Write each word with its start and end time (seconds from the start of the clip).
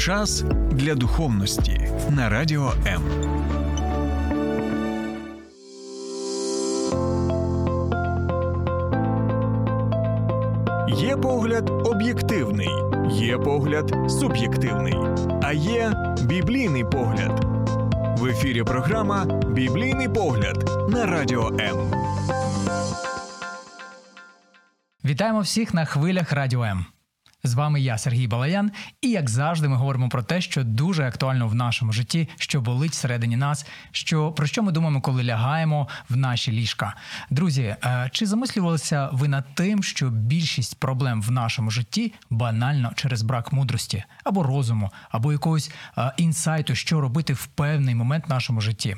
Час 0.00 0.44
для 0.70 0.94
духовності 0.94 1.90
на 2.10 2.28
радіо 2.28 2.72
М. 2.86 3.02
Є 10.88 11.16
погляд 11.16 11.70
об'єктивний, 11.70 12.68
є 13.10 13.38
погляд 13.38 13.94
суб'єктивний, 14.10 14.94
а 15.42 15.52
є 15.52 15.92
біблійний 16.22 16.84
погляд. 16.84 17.44
В 18.20 18.26
ефірі 18.26 18.62
програма 18.62 19.24
Біблійний 19.48 20.08
погляд 20.08 20.70
на 20.88 21.06
радіо 21.06 21.48
М. 21.60 21.76
Вітаємо 25.04 25.40
всіх 25.40 25.74
на 25.74 25.84
хвилях 25.84 26.32
Радіо 26.32 26.64
М. 26.64 26.86
З 27.44 27.54
вами 27.54 27.80
я, 27.80 27.98
Сергій 27.98 28.26
Балаян, 28.26 28.70
і 29.00 29.10
як 29.10 29.30
завжди, 29.30 29.68
ми 29.68 29.76
говоримо 29.76 30.08
про 30.08 30.22
те, 30.22 30.40
що 30.40 30.64
дуже 30.64 31.04
актуально 31.04 31.48
в 31.48 31.54
нашому 31.54 31.92
житті, 31.92 32.28
що 32.38 32.60
болить 32.60 32.92
всередині 32.92 33.36
нас, 33.36 33.66
що 33.90 34.32
про 34.32 34.46
що 34.46 34.62
ми 34.62 34.72
думаємо, 34.72 35.00
коли 35.00 35.24
лягаємо 35.24 35.88
в 36.08 36.16
наші 36.16 36.52
ліжка. 36.52 36.94
Друзі, 37.30 37.62
е, 37.84 38.10
чи 38.12 38.26
замислювалися 38.26 39.08
ви 39.12 39.28
над 39.28 39.54
тим, 39.54 39.82
що 39.82 40.10
більшість 40.10 40.80
проблем 40.80 41.22
в 41.22 41.30
нашому 41.30 41.70
житті 41.70 42.12
банально 42.30 42.92
через 42.96 43.22
брак 43.22 43.52
мудрості 43.52 44.04
або 44.24 44.42
розуму, 44.42 44.90
або 45.10 45.32
якогось 45.32 45.70
е, 45.98 46.12
інсайту, 46.16 46.74
що 46.74 47.00
робити 47.00 47.32
в 47.32 47.46
певний 47.46 47.94
момент 47.94 48.26
в 48.26 48.30
нашому 48.30 48.60
житті? 48.60 48.96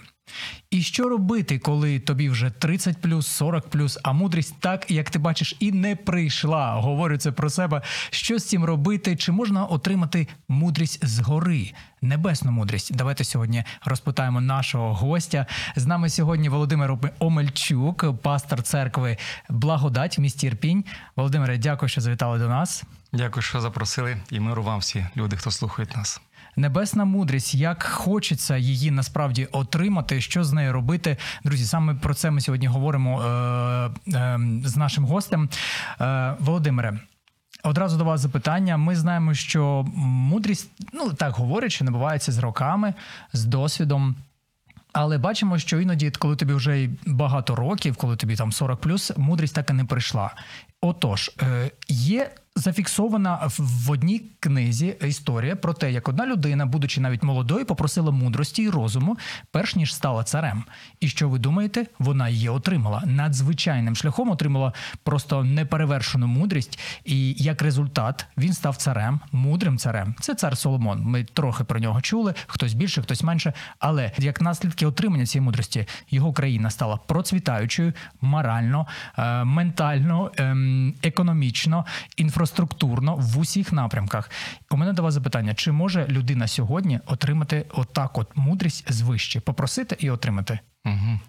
І 0.71 0.83
що 0.83 1.09
робити, 1.09 1.59
коли 1.59 1.99
тобі 1.99 2.29
вже 2.29 2.51
30 2.51 3.01
плюс, 3.01 3.27
40 3.27 3.69
плюс, 3.69 3.99
а 4.03 4.13
мудрість 4.13 4.55
так, 4.61 4.91
як 4.91 5.11
ти 5.11 5.19
бачиш, 5.19 5.57
і 5.61 5.73
не 5.73 5.97
прийшла. 5.97 6.75
Говорю 6.75 7.17
це 7.17 7.33
про 7.33 7.51
себе. 7.51 7.83
Що 8.11 8.39
з 8.39 8.45
цим 8.45 8.65
робити? 8.65 9.17
Чи 9.17 9.33
можна 9.33 9.65
отримати 9.65 10.29
мудрість 10.49 11.07
згори? 11.07 11.73
Небесну 12.03 12.52
мудрість. 12.52 12.97
Давайте 12.97 13.24
сьогодні 13.24 13.65
розпитаємо 13.85 14.41
нашого 14.41 14.95
гостя. 14.95 15.47
З 15.77 15.87
нами 15.87 16.09
сьогодні 16.09 16.49
Володимир 16.49 16.99
Омельчук, 17.19 18.23
пастор 18.23 18.63
церкви 18.63 19.17
Благодать 19.49 20.19
в 20.19 20.21
місті 20.21 20.46
Ірпінь. 20.46 20.85
Володимире, 21.17 21.59
дякую, 21.59 21.89
що 21.89 22.01
завітали 22.01 22.39
до 22.39 22.49
нас. 22.49 22.85
Дякую, 23.13 23.43
що 23.43 23.61
запросили, 23.61 24.17
і 24.30 24.41
миру 24.41 24.63
вам 24.63 24.79
всі 24.79 25.07
люди, 25.17 25.37
хто 25.37 25.51
слухають 25.51 25.96
нас. 25.96 26.21
Небесна 26.57 27.05
мудрість, 27.05 27.55
як 27.55 27.83
хочеться 27.83 28.57
її 28.57 28.91
насправді 28.91 29.49
отримати, 29.53 30.21
що 30.21 30.45
з 30.45 30.53
нею 30.53 30.73
робити, 30.73 31.17
друзі. 31.45 31.65
Саме 31.65 31.95
про 31.95 32.15
це 32.15 32.31
ми 32.31 32.41
сьогодні 32.41 32.67
говоримо 32.67 33.23
е, 33.23 33.27
е, 34.15 34.41
з 34.65 34.77
нашим 34.77 35.05
гостем. 35.05 35.49
Е, 36.01 36.35
Володимире, 36.39 36.99
одразу 37.63 37.99
до 37.99 38.05
вас 38.05 38.21
запитання. 38.21 38.77
Ми 38.77 38.97
знаємо, 38.97 39.35
що 39.35 39.87
мудрість, 39.97 40.71
ну 40.93 41.13
так 41.13 41.35
говорять, 41.35 41.73
що 41.73 41.85
набувається 41.85 42.33
з 42.33 42.39
роками, 42.39 42.95
з 43.33 43.45
досвідом. 43.45 44.17
Але 44.93 45.19
бачимо, 45.19 45.59
що 45.59 45.80
іноді, 45.80 46.11
коли 46.11 46.37
тобі 46.37 46.53
вже 46.53 46.89
багато 47.07 47.55
років, 47.55 47.97
коли 47.97 48.17
тобі 48.17 48.37
там 48.37 48.53
40 48.53 48.80
плюс, 48.80 49.13
мудрість 49.17 49.55
так 49.55 49.71
і 49.71 49.73
не 49.73 49.85
прийшла. 49.85 50.30
Отож, 50.80 51.30
е, 51.43 51.71
є 51.89 52.30
зафіксована 52.57 53.51
в 53.59 53.91
одній 53.91 54.23
книзі 54.41 54.97
історія 55.07 55.57
про 55.57 55.75
те, 55.75 55.93
як 55.93 56.09
одна 56.09 56.27
людина, 56.27 56.67
будучи 56.67 57.01
навіть 57.01 57.23
молодою, 57.23 57.67
попросила 57.67 58.11
мудрості 58.11 58.63
і 58.63 58.69
розуму, 58.69 59.19
перш 59.51 59.77
ніж 59.77 59.95
стала 59.95 60.25
царем. 60.25 60.65
І 61.01 61.09
що 61.09 61.29
ви 61.29 61.39
думаєте, 61.39 61.87
вона 61.99 62.29
її 62.29 62.49
отримала 62.49 63.03
надзвичайним 63.07 63.97
шляхом, 63.97 64.31
отримала 64.31 64.73
просто 65.03 65.45
неперевершену 65.45 66.27
мудрість. 66.27 66.78
І 67.05 67.34
як 67.39 67.62
результат 67.62 68.27
він 68.37 68.53
став 68.53 68.77
царем, 68.77 69.21
мудрим 69.33 69.78
царем. 69.78 70.15
Це 70.21 70.34
цар 70.34 70.59
Соломон. 70.59 71.03
Ми 71.03 71.25
трохи 71.25 71.65
про 71.65 71.81
нього 71.81 72.00
чули, 72.00 72.34
хтось 72.47 72.75
більше, 72.75 73.03
хтось 73.03 73.23
менше. 73.23 73.53
Але 73.78 74.12
як 74.19 74.41
наслідки 74.41 74.87
отримання 74.87 75.27
цієї 75.27 75.45
мудрості, 75.45 75.87
його 76.11 76.33
країна 76.33 76.71
стала 76.71 76.97
процвітаючою 76.97 77.93
морально, 78.21 78.87
е, 79.19 79.45
ментально, 79.45 80.31
ем, 80.37 80.95
економічно, 81.03 81.87
інфраструктурно 82.17 82.42
інфраструктурно 82.43 83.17
в 83.17 83.39
усіх 83.39 83.73
напрямках. 83.73 84.31
У 84.71 84.77
мене 84.77 84.93
до 84.93 85.03
вас 85.03 85.15
запитання: 85.15 85.55
чи 85.55 85.73
може 85.73 86.07
людина 86.09 86.49
сьогодні 86.49 87.01
отримати 87.07 87.67
отак, 87.71 88.19
от 88.19 88.37
мудрість 88.37 88.93
звище, 88.93 89.41
попросити 89.41 89.97
і 89.99 90.11
отримати? 90.11 90.59
Угу. 90.85 91.21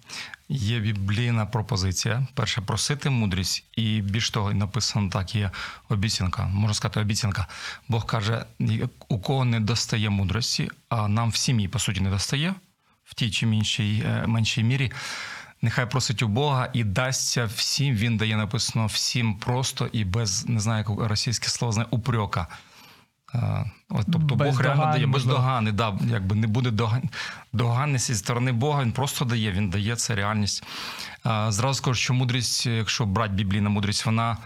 Є 0.50 0.80
біблійна 0.80 1.46
пропозиція. 1.46 2.28
Перше 2.34 2.62
просити 2.62 3.10
мудрість, 3.10 3.66
і 3.78 4.02
більш 4.02 4.30
того, 4.30 4.54
написано 4.54 5.10
так: 5.10 5.36
є 5.36 5.52
обіцянка. 5.90 6.46
Можна 6.46 6.74
сказати, 6.74 7.00
обіцянка. 7.00 7.48
Бог 7.88 8.06
каже: 8.06 8.46
у 9.10 9.20
кого 9.20 9.46
не 9.46 9.60
достає 9.60 10.10
мудрості, 10.10 10.70
а 10.90 11.08
нам 11.08 11.30
в 11.30 11.36
сім'ї 11.36 11.68
по 11.68 11.80
суті 11.80 12.02
не 12.02 12.10
достає 12.10 12.54
в 13.04 13.14
тій 13.14 13.32
чи 13.32 13.46
меншій, 13.46 14.04
е, 14.06 14.28
меншій 14.28 14.64
мірі. 14.64 14.92
Нехай 15.64 15.86
просить 15.86 16.24
у 16.24 16.28
Бога 16.28 16.70
і 16.74 16.84
дасться 16.84 17.46
всім. 17.46 17.96
Він 17.96 18.18
дає 18.18 18.38
написано 18.38 18.86
всім 18.86 19.36
просто 19.36 19.90
і 19.92 20.06
без 20.06 20.50
не 20.50 20.60
знаю, 20.60 20.86
як 20.90 21.10
російське 21.10 21.48
слово 21.50 21.72
знає, 21.72 21.88
упрека. 21.92 22.48
От, 23.90 24.06
Тобто 24.12 24.36
без 24.36 24.50
Бог 24.50 24.62
реально 24.62 24.86
дає 24.86 25.08
бездоганний, 25.08 25.74
да, 25.74 25.98
якби 26.08 26.36
не 26.36 26.48
буде 26.48 26.88
доганності 27.54 28.14
зі 28.14 28.20
сторони 28.20 28.52
Бога, 28.52 28.84
він 28.84 28.92
просто 28.92 29.26
дає, 29.26 29.52
він 29.52 29.70
дає 29.70 29.96
це 29.96 30.16
реальність. 30.16 30.64
Зразу 31.48 31.74
скажу, 31.74 31.96
що 31.96 32.14
мудрість, 32.14 32.66
якщо 32.66 33.06
брати 33.06 33.34
біблійна 33.34 33.70
мудрість, 33.70 34.06
вона, 34.06 34.38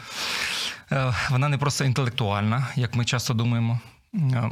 е, 0.91 1.13
вона 1.29 1.49
не 1.49 1.57
просто 1.57 1.83
інтелектуальна, 1.83 2.67
як 2.75 2.95
ми 2.95 3.05
часто 3.05 3.33
думаємо. 3.33 3.79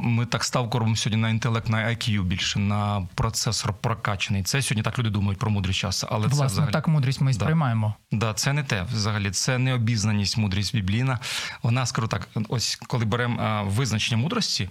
Ми 0.00 0.26
так 0.26 0.44
ставку 0.44 0.78
робимо 0.78 0.96
сьогодні 0.96 1.22
на 1.22 1.28
інтелект, 1.28 1.68
на 1.68 1.78
IQ 1.78 2.22
більше, 2.22 2.58
на 2.58 3.08
процесор 3.14 3.72
прокачаний. 3.72 4.42
Це 4.42 4.62
сьогодні 4.62 4.82
так 4.82 4.98
люди 4.98 5.10
думають 5.10 5.38
про 5.38 5.50
мудрість 5.50 5.78
часу. 5.78 6.06
Але 6.10 6.26
Власне, 6.26 6.38
це 6.38 6.46
взагалі... 6.46 6.72
так 6.72 6.88
мудрість 6.88 7.20
ми 7.20 7.30
і 7.30 7.34
сприймаємо. 7.34 7.94
Да, 8.12 8.34
це 8.34 8.52
не 8.52 8.62
те 8.62 8.82
взагалі. 8.82 9.30
Це 9.30 9.58
не 9.58 9.74
обізнаність, 9.74 10.36
мудрість 10.36 10.74
біблійна. 10.74 11.18
Вона 11.62 11.86
скажу 11.86 12.08
так: 12.08 12.28
ось 12.48 12.76
коли 12.86 13.04
беремо 13.04 13.64
визначення 13.64 14.22
мудрості. 14.22 14.70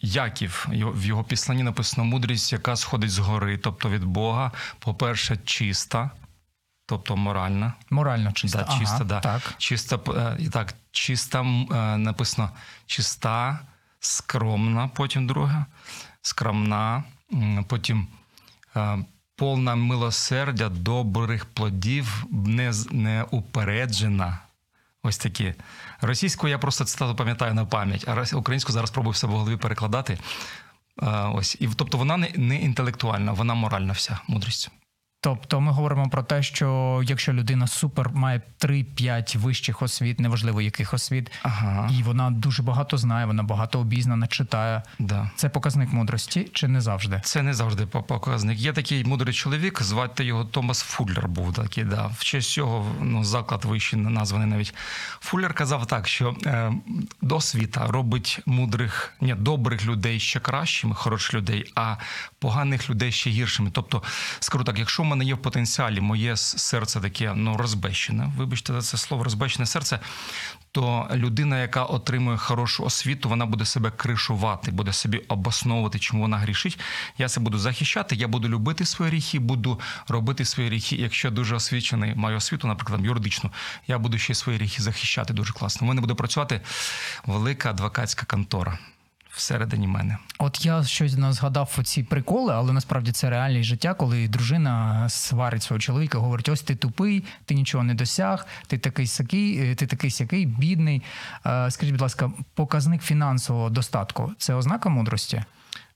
Яків 0.00 0.66
в 0.70 1.04
його 1.04 1.24
післанні 1.24 1.62
написано 1.62 2.04
мудрість, 2.04 2.52
яка 2.52 2.76
сходить 2.76 3.10
з 3.10 3.18
гори, 3.18 3.58
тобто 3.58 3.88
від 3.88 4.04
Бога. 4.04 4.52
По-перше, 4.78 5.36
чиста, 5.44 6.10
тобто 6.86 7.16
моральна. 7.16 7.72
Морально 7.90 8.32
чиста. 8.32 8.66
Да, 8.68 8.78
чиста, 8.78 8.96
ага, 8.96 9.04
да. 9.04 9.20
так. 9.20 9.54
Чиста, 9.58 9.98
так, 10.52 10.74
чиста 10.94 11.42
написано 11.98 12.50
чиста, 12.86 13.58
скромна, 14.00 14.88
потім 14.88 15.26
друга, 15.26 15.66
скромна, 16.22 17.04
потім 17.68 18.06
повна 19.36 19.74
милосердя, 19.74 20.68
добрих 20.68 21.44
плодів, 21.44 22.24
не, 22.30 22.72
не 22.90 23.24
упереджена. 23.30 24.38
Ось 25.02 25.18
такі. 25.18 25.54
Російську 26.00 26.48
я 26.48 26.58
просто 26.58 26.84
цитату 26.84 27.16
пам'ятаю 27.16 27.54
на 27.54 27.64
пам'ять, 27.64 28.08
а 28.08 28.36
українську 28.36 28.72
зараз 28.72 28.90
пробую 28.90 29.12
все 29.12 29.26
в 29.26 29.30
голові 29.30 29.56
перекладати. 29.56 30.18
Ось. 31.32 31.56
І, 31.60 31.68
Тобто 31.76 31.98
вона 31.98 32.16
не 32.36 32.60
інтелектуальна, 32.60 33.32
вона 33.32 33.54
моральна 33.54 33.92
вся 33.92 34.20
мудрість. 34.28 34.70
Тобто 35.24 35.60
ми 35.60 35.72
говоримо 35.72 36.08
про 36.08 36.22
те, 36.22 36.42
що 36.42 37.00
якщо 37.04 37.32
людина 37.32 37.66
супер 37.66 38.10
має 38.14 38.42
3-5 38.60 39.38
вищих 39.38 39.82
освіт, 39.82 40.20
неважливо 40.20 40.60
яких 40.60 40.94
освіт, 40.94 41.32
ага. 41.42 41.90
і 41.92 42.02
вона 42.02 42.30
дуже 42.30 42.62
багато 42.62 42.98
знає, 42.98 43.26
вона 43.26 43.42
багато 43.42 43.80
обізнана, 43.80 44.26
читає. 44.26 44.82
Да. 44.98 45.30
Це 45.36 45.48
показник 45.48 45.92
мудрості 45.92 46.50
чи 46.52 46.68
не 46.68 46.80
завжди? 46.80 47.20
Це 47.24 47.42
не 47.42 47.54
завжди 47.54 47.86
показник. 47.86 48.58
Є 48.58 48.72
такий 48.72 49.04
мудрий 49.04 49.34
чоловік, 49.34 49.82
звати 49.82 50.24
його 50.24 50.44
Томас 50.44 50.82
Фуллер. 50.82 51.28
Був 51.28 51.54
такий. 51.54 51.84
Да. 51.84 52.06
В 52.06 52.24
честь 52.24 52.50
цього 52.50 52.86
ну, 53.00 53.24
заклад 53.24 53.64
вищий 53.64 53.98
названий 53.98 54.48
навіть. 54.48 54.74
Фуллер 55.20 55.54
казав 55.54 55.86
так, 55.86 56.08
що 56.08 56.36
е, 56.46 56.72
досвіта 57.22 57.86
робить 57.86 58.40
мудрих, 58.46 59.14
ні, 59.20 59.34
добрих 59.34 59.86
людей 59.86 60.20
ще 60.20 60.40
кращими, 60.40 60.94
хороших 60.94 61.34
людей, 61.34 61.72
а 61.74 61.96
поганих 62.38 62.90
людей 62.90 63.12
ще 63.12 63.30
гіршими. 63.30 63.70
Тобто, 63.72 64.02
скажу 64.40 64.64
так, 64.64 64.78
якщо 64.78 65.04
ми 65.04 65.13
мене 65.16 65.24
є 65.24 65.34
в 65.34 65.38
потенціалі 65.38 66.00
моє 66.00 66.36
серце 66.36 67.00
таке 67.00 67.32
ну 67.34 67.56
розбещене. 67.56 68.32
Вибачте, 68.36 68.72
за 68.72 68.80
це 68.80 68.96
слово 68.96 69.24
розбещене 69.24 69.66
серце. 69.66 70.00
То 70.72 71.08
людина, 71.14 71.60
яка 71.60 71.84
отримує 71.84 72.36
хорошу 72.36 72.84
освіту, 72.84 73.28
вона 73.28 73.46
буде 73.46 73.64
себе 73.64 73.90
кришувати, 73.90 74.70
буде 74.70 74.92
собі 74.92 75.18
обосновувати, 75.18 75.98
чому 75.98 76.22
вона 76.22 76.38
грішить. 76.38 76.80
Я 77.18 77.28
це 77.28 77.40
буду 77.40 77.58
захищати. 77.58 78.16
Я 78.16 78.28
буду 78.28 78.48
любити 78.48 78.84
свої 78.84 79.10
гріхи, 79.10 79.38
буду 79.38 79.80
робити 80.08 80.44
свої 80.44 80.68
гріхи. 80.68 80.96
Якщо 80.96 81.30
дуже 81.30 81.56
освічений 81.56 82.14
маю 82.14 82.36
освіту, 82.36 82.68
наприклад, 82.68 83.04
юридичну, 83.04 83.50
я 83.86 83.98
буду 83.98 84.18
ще 84.18 84.34
свої 84.34 84.58
гріхи 84.58 84.82
захищати 84.82 85.32
дуже 85.32 85.52
класно. 85.52 85.84
У 85.84 85.88
мене 85.88 86.00
буде 86.00 86.14
працювати 86.14 86.60
велика 87.26 87.70
адвокатська 87.70 88.26
контора 88.26 88.78
всередині 89.34 89.86
мене. 89.86 90.18
От 90.38 90.66
я 90.66 90.84
щось 90.84 91.12
згадав 91.12 91.78
ці 91.84 92.02
приколи, 92.02 92.54
але 92.54 92.72
насправді 92.72 93.12
це 93.12 93.30
реальність 93.30 93.68
життя, 93.68 93.94
коли 93.94 94.28
дружина 94.28 95.08
сварить 95.08 95.62
свого 95.62 95.80
чоловіка, 95.80 96.18
говорить: 96.18 96.48
ось 96.48 96.62
ти 96.62 96.74
тупий, 96.74 97.24
ти 97.44 97.54
нічого 97.54 97.84
не 97.84 97.94
досяг, 97.94 98.46
ти 98.66 98.78
такий 98.78 99.06
сякий, 99.06 99.70
е, 99.70 99.74
ти 99.74 99.86
такий 99.86 100.10
сякий, 100.10 100.46
бідний. 100.46 101.02
Е, 101.46 101.70
Скажіть, 101.70 101.92
будь 101.94 102.00
ласка, 102.02 102.30
показник 102.54 103.02
фінансового 103.02 103.70
достатку 103.70 104.32
це 104.38 104.54
ознака 104.54 104.88
мудрості? 104.88 105.44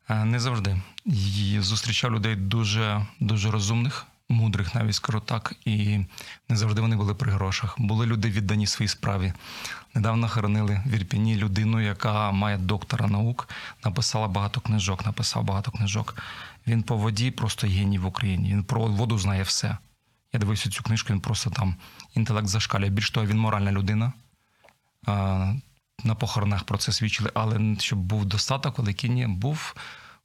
Е, 0.08 0.24
Не 0.24 0.40
завжди. 0.40 0.80
І 1.04 1.56
зустрічав 1.60 2.12
людей 2.12 2.36
дуже, 2.36 3.06
дуже 3.20 3.50
розумних, 3.50 4.06
мудрих, 4.28 4.74
навіть 4.74 4.94
скажу 4.94 5.20
так, 5.20 5.54
і 5.64 5.98
не 6.48 6.56
завжди 6.56 6.80
вони 6.80 6.96
були 6.96 7.14
при 7.14 7.32
грошах. 7.32 7.74
Були 7.78 8.06
люди 8.06 8.30
віддані 8.30 8.66
своїй 8.66 8.88
справі. 8.88 9.32
Недавно 9.94 10.28
хоронили 10.28 10.82
в 10.86 10.94
Ірпіні 10.94 11.36
людину, 11.36 11.80
яка 11.80 12.30
має 12.30 12.58
доктора 12.58 13.06
наук, 13.06 13.48
написала 13.84 14.28
багато 14.28 14.60
книжок, 14.60 15.06
написав 15.06 15.44
багато 15.44 15.70
книжок. 15.70 16.16
Він 16.66 16.82
по 16.82 16.96
воді 16.96 17.30
просто 17.30 17.66
геній 17.66 17.98
в 17.98 18.06
Україні. 18.06 18.50
Він 18.50 18.64
про 18.64 18.86
воду 18.86 19.18
знає 19.18 19.42
все. 19.42 19.76
Я 20.32 20.40
дивився 20.40 20.70
цю 20.70 20.82
книжку, 20.82 21.12
він 21.12 21.20
просто 21.20 21.50
там 21.50 21.76
інтелект 22.14 22.48
зашкалює. 22.48 22.88
Більш 22.88 23.10
того, 23.10 23.26
він 23.26 23.38
моральна 23.38 23.72
людина. 23.72 24.12
На 26.04 26.14
похоронах 26.18 26.64
про 26.64 26.78
це 26.78 26.92
свідчили, 26.92 27.30
але 27.34 27.76
щоб 27.78 27.98
був 27.98 28.24
достаток 28.24 28.78
великий, 28.78 29.10
ні, 29.10 29.26
був 29.26 29.74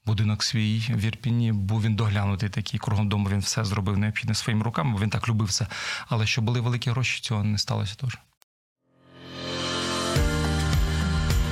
будинок 0.06 0.44
свій 0.44 0.80
в 0.90 1.06
Ірпіні, 1.06 1.52
був 1.52 1.82
він 1.82 1.96
доглянутий 1.96 2.50
такий 2.50 2.80
кругом 2.80 3.10
дому. 3.10 3.30
Він 3.30 3.40
все 3.40 3.66
зробив 3.66 3.98
необхідне 3.98 4.36
своїми 4.36 4.64
руками, 4.64 5.00
він 5.02 5.10
так 5.10 5.30
любив 5.30 5.52
це. 5.52 5.68
Але 6.08 6.28
щоб 6.28 6.46
були 6.46 6.60
великі 6.60 6.92
гроші, 6.92 7.22
цього 7.22 7.44
не 7.44 7.58
сталося 7.58 7.96
теж. 7.96 8.18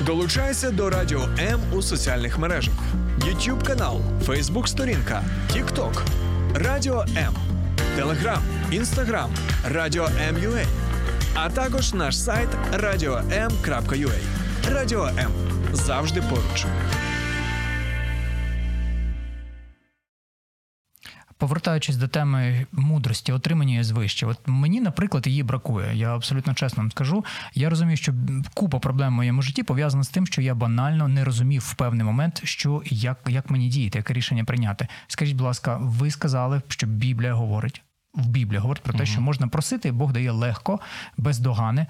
Долучайся 0.06 0.72
до 0.72 0.90
Радіо 0.90 1.30
М 1.40 1.60
у 1.74 1.82
соціальних 1.82 2.40
мережах: 2.40 2.74
YouTube 3.20 3.64
канал, 3.66 4.02
Facebook 4.26 4.68
сторінка, 4.68 5.24
TikTok, 5.54 6.02
Радіо 6.56 7.06
М, 7.18 7.34
Телеграм, 7.96 8.44
Інстаграм, 8.72 9.32
Радіо 9.66 10.06
М.Ua, 10.06 10.66
а 11.36 11.50
також 11.50 11.94
наш 11.94 12.20
сайт 12.20 12.50
radio.m.ua. 12.74 14.20
Радіо 14.72 15.08
М 15.08 15.32
завжди 15.74 16.22
поруч. 16.22 16.66
Повертаючись 21.42 21.98
до 21.98 22.08
теми 22.08 22.66
мудрості, 22.72 23.32
отримання 23.32 23.84
звище, 23.84 24.26
от 24.26 24.38
мені, 24.46 24.82
наприклад, 24.82 25.28
її 25.28 25.44
бракує. 25.44 25.96
Я 25.96 26.16
абсолютно 26.16 26.54
чесно 26.54 26.84
вам 26.84 26.92
скажу. 26.92 27.26
Я 27.54 27.70
розумію, 27.70 27.98
що 27.98 28.14
купа 28.54 28.80
проблем 28.80 29.14
в 29.14 29.16
моєму 29.16 29.42
житті 29.42 29.64
пов'язана 29.64 30.04
з 30.04 30.10
тим, 30.10 30.28
що 30.28 30.42
я 30.42 30.56
банально 30.56 31.08
не 31.08 31.24
розумів 31.24 31.62
в 31.62 31.74
певний 31.74 32.06
момент, 32.06 32.42
що 32.44 32.82
як, 32.86 33.18
як 33.30 33.50
мені 33.50 33.70
діяти, 33.70 33.98
яке 33.98 34.14
рішення 34.14 34.44
прийняти. 34.44 34.88
Скажіть, 35.08 35.36
будь 35.36 35.46
ласка, 35.46 35.78
ви 35.82 36.12
сказали, 36.12 36.62
що 36.68 36.88
Біблія 36.88 37.34
говорить 37.34 37.84
в 38.14 38.28
Біблії 38.28 38.60
говорить 38.60 38.84
про 38.84 38.94
те, 38.94 39.06
що 39.06 39.22
можна 39.22 39.48
просити, 39.48 39.90
і 39.90 39.92
Бог 39.92 40.14
дає 40.14 40.32
легко, 40.32 40.80
без 41.18 41.40
догани. 41.40 41.88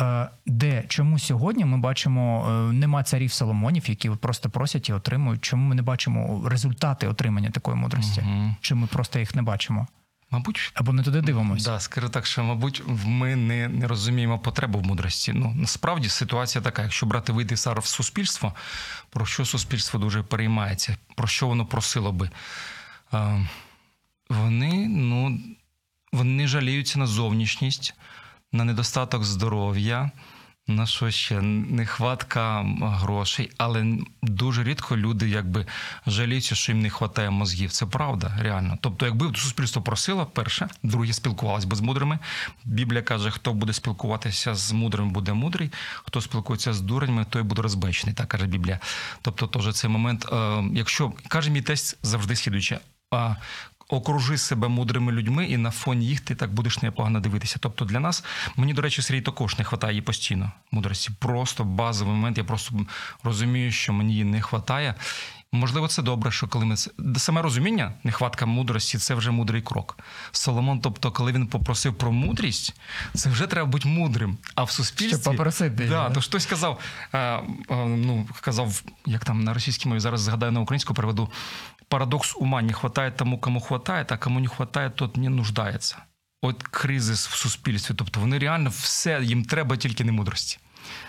Е, 0.00 0.28
Де 0.46 0.84
чому 0.88 1.18
сьогодні 1.18 1.64
ми 1.64 1.78
бачимо, 1.78 2.46
е, 2.48 2.72
нема 2.72 3.02
царів 3.02 3.32
Соломонів, 3.32 3.90
які 3.90 4.10
просто 4.10 4.50
просять 4.50 4.88
і 4.88 4.92
отримують. 4.92 5.44
Чому 5.44 5.68
ми 5.68 5.74
не 5.74 5.82
бачимо 5.82 6.48
результати 6.48 7.08
отримання 7.08 7.50
такої 7.50 7.76
мудрості? 7.76 8.20
Мгм. 8.20 8.56
Чи 8.60 8.74
ми 8.74 8.86
просто 8.86 9.18
їх 9.18 9.34
не 9.34 9.42
бачимо? 9.42 9.86
Мабуть, 10.32 10.72
Або 10.74 10.92
не 10.92 11.02
туди 11.02 11.20
дивимося? 11.20 11.70
Да, 11.70 11.80
скажу 11.80 12.08
так, 12.08 12.26
що, 12.26 12.44
мабуть, 12.44 12.82
ми 13.04 13.36
не, 13.36 13.68
не 13.68 13.86
розуміємо 13.86 14.38
потребу 14.38 14.78
в 14.78 14.86
мудрості. 14.86 15.32
Ну, 15.32 15.54
насправді 15.56 16.08
ситуація 16.08 16.62
така, 16.64 16.82
якщо 16.82 17.06
брати 17.06 17.32
вийти 17.32 17.56
зараз 17.56 17.84
в 17.84 17.88
суспільство, 17.88 18.54
про 19.10 19.26
що 19.26 19.44
суспільство 19.44 20.00
дуже 20.00 20.22
переймається, 20.22 20.96
про 21.16 21.26
що 21.28 21.46
воно 21.46 21.66
просило 21.66 22.12
би. 22.12 22.30
Е, 23.14 23.46
вони, 24.30 24.88
ну, 24.88 25.40
вони 26.12 26.46
жаліються 26.46 26.98
на 26.98 27.06
зовнішність, 27.06 27.94
на 28.52 28.64
недостаток 28.64 29.24
здоров'я, 29.24 30.10
на 30.66 30.86
що 30.86 31.10
ще 31.10 31.40
нехватка 31.40 32.62
грошей, 32.80 33.50
але 33.58 33.96
дуже 34.22 34.64
рідко 34.64 34.96
люди 34.96 35.28
якби 35.28 35.66
жаліються, 36.06 36.54
що 36.54 36.72
їм 36.72 36.82
не 36.82 36.88
вистачає 36.88 37.30
мозгів. 37.30 37.70
Це 37.70 37.86
правда, 37.86 38.36
реально. 38.38 38.78
Тобто, 38.80 39.06
якби 39.06 39.26
суспільство 39.26 39.82
просило, 39.82 40.26
перше, 40.26 40.68
друге 40.82 41.12
спілкувалось 41.12 41.64
би 41.64 41.76
з 41.76 41.80
мудрими. 41.80 42.18
Біблія 42.64 43.02
каже, 43.02 43.30
хто 43.30 43.52
буде 43.54 43.72
спілкуватися 43.72 44.54
з 44.54 44.72
мудрим, 44.72 45.10
буде 45.10 45.32
мудрий, 45.32 45.70
хто 46.04 46.20
спілкується 46.20 46.72
з 46.72 46.80
дурнями, 46.80 47.26
той 47.30 47.42
буде 47.42 47.62
розбечений, 47.62 48.14
так 48.14 48.28
каже 48.28 48.46
Біблія. 48.46 48.80
Тобто, 49.22 49.46
теж 49.46 49.74
цей 49.74 49.90
момент, 49.90 50.28
е, 50.32 50.64
якщо 50.72 51.12
каже 51.28 51.50
мій 51.50 51.62
тесть 51.62 51.98
завжди 52.02 52.36
слідуюче. 52.36 52.80
А 53.12 53.34
окружи 53.92 54.38
себе 54.38 54.68
мудрими 54.68 55.12
людьми, 55.12 55.46
і 55.46 55.56
на 55.56 55.70
фоні 55.70 56.06
їх 56.06 56.20
ти 56.20 56.34
так 56.34 56.54
будеш 56.54 56.82
непогано 56.82 57.20
дивитися. 57.20 57.56
Тобто 57.60 57.84
для 57.84 58.00
нас, 58.00 58.24
мені, 58.56 58.74
до 58.74 58.82
речі, 58.82 59.02
Сергій 59.02 59.20
також 59.20 59.58
не 59.58 59.64
вистачає 59.64 59.92
її 59.92 60.02
постійно 60.02 60.52
мудрості. 60.70 61.10
Просто 61.18 61.64
базовий 61.64 62.14
момент. 62.14 62.38
Я 62.38 62.44
просто 62.44 62.86
розумію, 63.22 63.72
що 63.72 63.92
мені 63.92 64.12
її 64.12 64.24
не 64.24 64.42
вистачає. 64.52 64.94
Можливо, 65.54 65.88
це 65.88 66.02
добре, 66.02 66.30
що 66.30 66.48
коли 66.48 66.64
ми 66.64 66.76
саме 67.16 67.42
розуміння, 67.42 67.92
нехватка 68.04 68.46
мудрості 68.46 68.98
це 68.98 69.14
вже 69.14 69.30
мудрий 69.30 69.62
крок. 69.62 69.98
Соломон, 70.30 70.80
тобто, 70.80 71.12
коли 71.12 71.32
він 71.32 71.46
попросив 71.46 71.94
про 71.94 72.12
мудрість, 72.12 72.74
це 73.14 73.30
вже 73.30 73.46
треба 73.46 73.66
бути 73.66 73.88
мудрим. 73.88 74.38
А 74.54 74.64
в 74.64 74.70
суспільстві 74.70 75.20
Щоб 75.20 75.22
попросити 75.22 75.84
да, 75.84 76.08
да? 76.08 76.10
то 76.10 76.20
хтось 76.20 76.46
казав, 76.46 76.80
е, 77.12 77.18
е, 77.18 77.42
ну 77.86 78.28
казав, 78.40 78.82
як 79.06 79.24
там 79.24 79.44
на 79.44 79.54
російській 79.54 79.88
мові 79.88 80.00
зараз 80.00 80.20
згадаю 80.20 80.52
на 80.52 80.60
українську 80.60 80.94
переведу. 80.94 81.30
Парадокс 81.92 82.36
ума 82.36 82.62
не 82.62 82.72
хватает 82.72 83.16
тому, 83.16 83.38
кому 83.38 83.60
хватает, 83.60 84.12
а 84.12 84.16
кому 84.16 84.40
не 84.40 84.48
хватает, 84.48 84.94
тот 84.94 85.16
не 85.16 85.28
нуждається. 85.28 85.96
От 86.42 86.62
кризис 86.62 87.28
в 87.28 87.36
суспільстві. 87.36 87.94
Тобто 87.94 88.20
вони 88.20 88.38
реально 88.38 88.70
все 88.70 89.20
їм 89.22 89.44
треба 89.44 89.76
тільки 89.76 90.04
не 90.04 90.12
мудрості. 90.12 90.58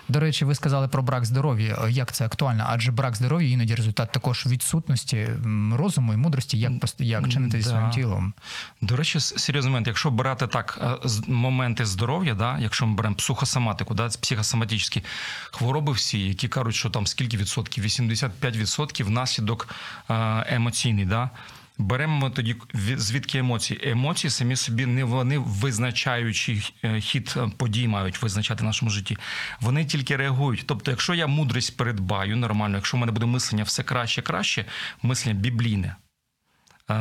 До 0.09 0.19
речі, 0.19 0.45
ви 0.45 0.55
сказали 0.55 0.87
про 0.87 1.03
брак 1.03 1.25
здоров'я. 1.25 1.77
Як 1.89 2.11
це 2.11 2.25
актуально? 2.25 2.65
Адже 2.67 2.91
брак 2.91 3.15
здоров'я 3.15 3.49
іноді 3.49 3.75
результат 3.75 4.11
також 4.11 4.45
відсутності 4.45 5.29
розуму 5.73 6.13
і 6.13 6.17
мудрості, 6.17 6.59
як 6.59 6.71
як 6.99 7.29
чинити 7.29 7.57
зі 7.61 7.63
Да. 7.63 7.69
своїм 7.69 7.89
тілом. 7.89 8.33
До 8.81 8.95
речі, 8.95 9.19
серйозний 9.19 9.71
момент, 9.71 9.87
якщо 9.87 10.11
брати 10.11 10.47
так 10.47 10.79
е, 11.05 11.09
моменти 11.27 11.85
здоров'я, 11.85 12.33
да, 12.33 12.57
якщо 12.59 12.85
ми 12.87 12.95
беремо 12.95 13.15
психосоматику, 13.15 13.93
да, 13.93 14.07
психосоматичні 14.07 15.03
хвороби 15.51 15.93
всі, 15.93 16.19
які 16.19 16.47
кажуть, 16.47 16.75
що 16.75 16.89
там 16.89 17.07
скільки 17.07 17.37
відсотків? 17.37 17.83
85 17.83 18.57
відсотків 18.57 19.05
внаслідок 19.05 19.67
е, 20.09 20.45
емоційний. 20.55 21.05
Да? 21.05 21.29
Беремо 21.77 22.17
ми 22.17 22.29
тоді 22.29 22.55
звідки 22.97 23.37
емоції. 23.37 23.79
Емоції 23.83 24.31
самі 24.31 24.55
собі 24.55 24.85
не 24.85 25.03
вони 25.03 25.37
визначаючий 25.37 26.73
е, 26.83 27.01
хід 27.01 27.33
е, 27.37 27.51
подій 27.57 27.87
мають 27.87 28.21
визначати 28.21 28.63
в 28.63 28.65
нашому 28.65 28.91
житті. 28.91 29.17
Вони 29.61 29.85
тільки 29.85 30.15
реагують. 30.15 30.63
Тобто, 30.65 30.91
якщо 30.91 31.13
я 31.13 31.27
мудрість 31.27 31.77
передбаю 31.77 32.37
нормально, 32.37 32.75
якщо 32.75 32.97
в 32.97 32.99
мене 32.99 33.11
буде 33.11 33.25
мислення 33.25 33.63
все 33.63 33.83
краще, 33.83 34.21
краще, 34.21 34.65
мислення 35.01 35.39
біблійне, 35.39 35.95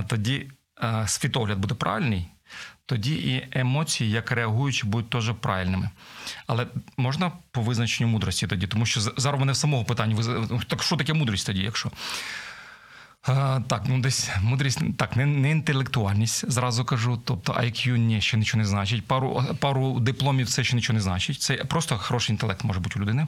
тоді 0.07 0.50
світогляд 1.07 1.59
буде 1.59 1.75
правильний, 1.75 2.29
тоді 2.87 3.14
і 3.14 3.49
емоції, 3.52 4.11
як 4.11 4.33
реагуючі, 4.33 4.87
будуть 4.87 5.11
теж 5.11 5.33
правильними. 5.41 5.91
Але 6.47 6.67
можна 6.97 7.33
по 7.50 7.62
визначенню 7.62 8.11
мудрості 8.11 8.47
тоді, 8.47 8.67
тому 8.67 8.87
що 8.87 9.00
зараз 9.00 9.41
мене 9.41 9.52
в 9.52 9.57
самого 9.57 9.85
питання, 9.85 10.49
так 10.69 10.83
що 10.83 10.97
таке 10.97 11.12
мудрість 11.12 11.47
тоді, 11.47 11.62
якщо? 11.62 11.91
Так, 13.69 13.83
ну 13.87 14.00
десь 14.00 14.31
мудрість, 14.43 14.97
так, 14.97 15.17
не, 15.17 15.26
не 15.26 15.50
інтелектуальність, 15.50 16.50
зразу 16.50 16.85
кажу. 16.85 17.23
Тобто 17.25 17.52
IQ 17.52 17.97
ні, 17.97 18.21
ще 18.21 18.37
нічого 18.37 18.59
не 18.59 18.69
значить. 18.69 19.07
Пару, 19.07 19.45
пару 19.61 20.00
дипломів 20.00 20.49
це 20.49 20.64
ще 20.64 20.76
нічого 20.76 20.95
не 20.95 21.00
значить. 21.00 21.41
Це 21.41 21.55
просто 21.55 21.99
хороший 21.99 22.33
інтелект 22.33 22.64
може 22.64 22.81
бути 22.81 22.99
у 22.99 23.02
людини. 23.02 23.26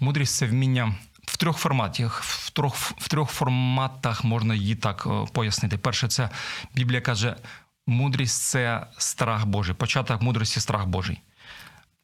Мудрість 0.00 0.36
це 0.36 0.46
вміння 0.46 0.94
в 1.26 1.36
трьох 1.36 1.58
форматах. 1.58 2.22
В 2.22 2.50
трьох, 2.50 2.76
в 2.76 3.08
трьох 3.08 3.30
форматах 3.30 4.24
можна 4.24 4.54
її 4.54 4.74
так 4.74 5.06
е, 5.10 5.26
пояснити. 5.32 5.78
Перше, 5.78 6.08
це 6.08 6.30
Біблія 6.74 7.00
каже: 7.00 7.36
мудрість 7.86 8.42
це 8.42 8.86
страх 8.98 9.46
Божий. 9.46 9.74
Початок 9.74 10.22
мудрості 10.22 10.60
страх 10.60 10.86
Божий. 10.86 11.20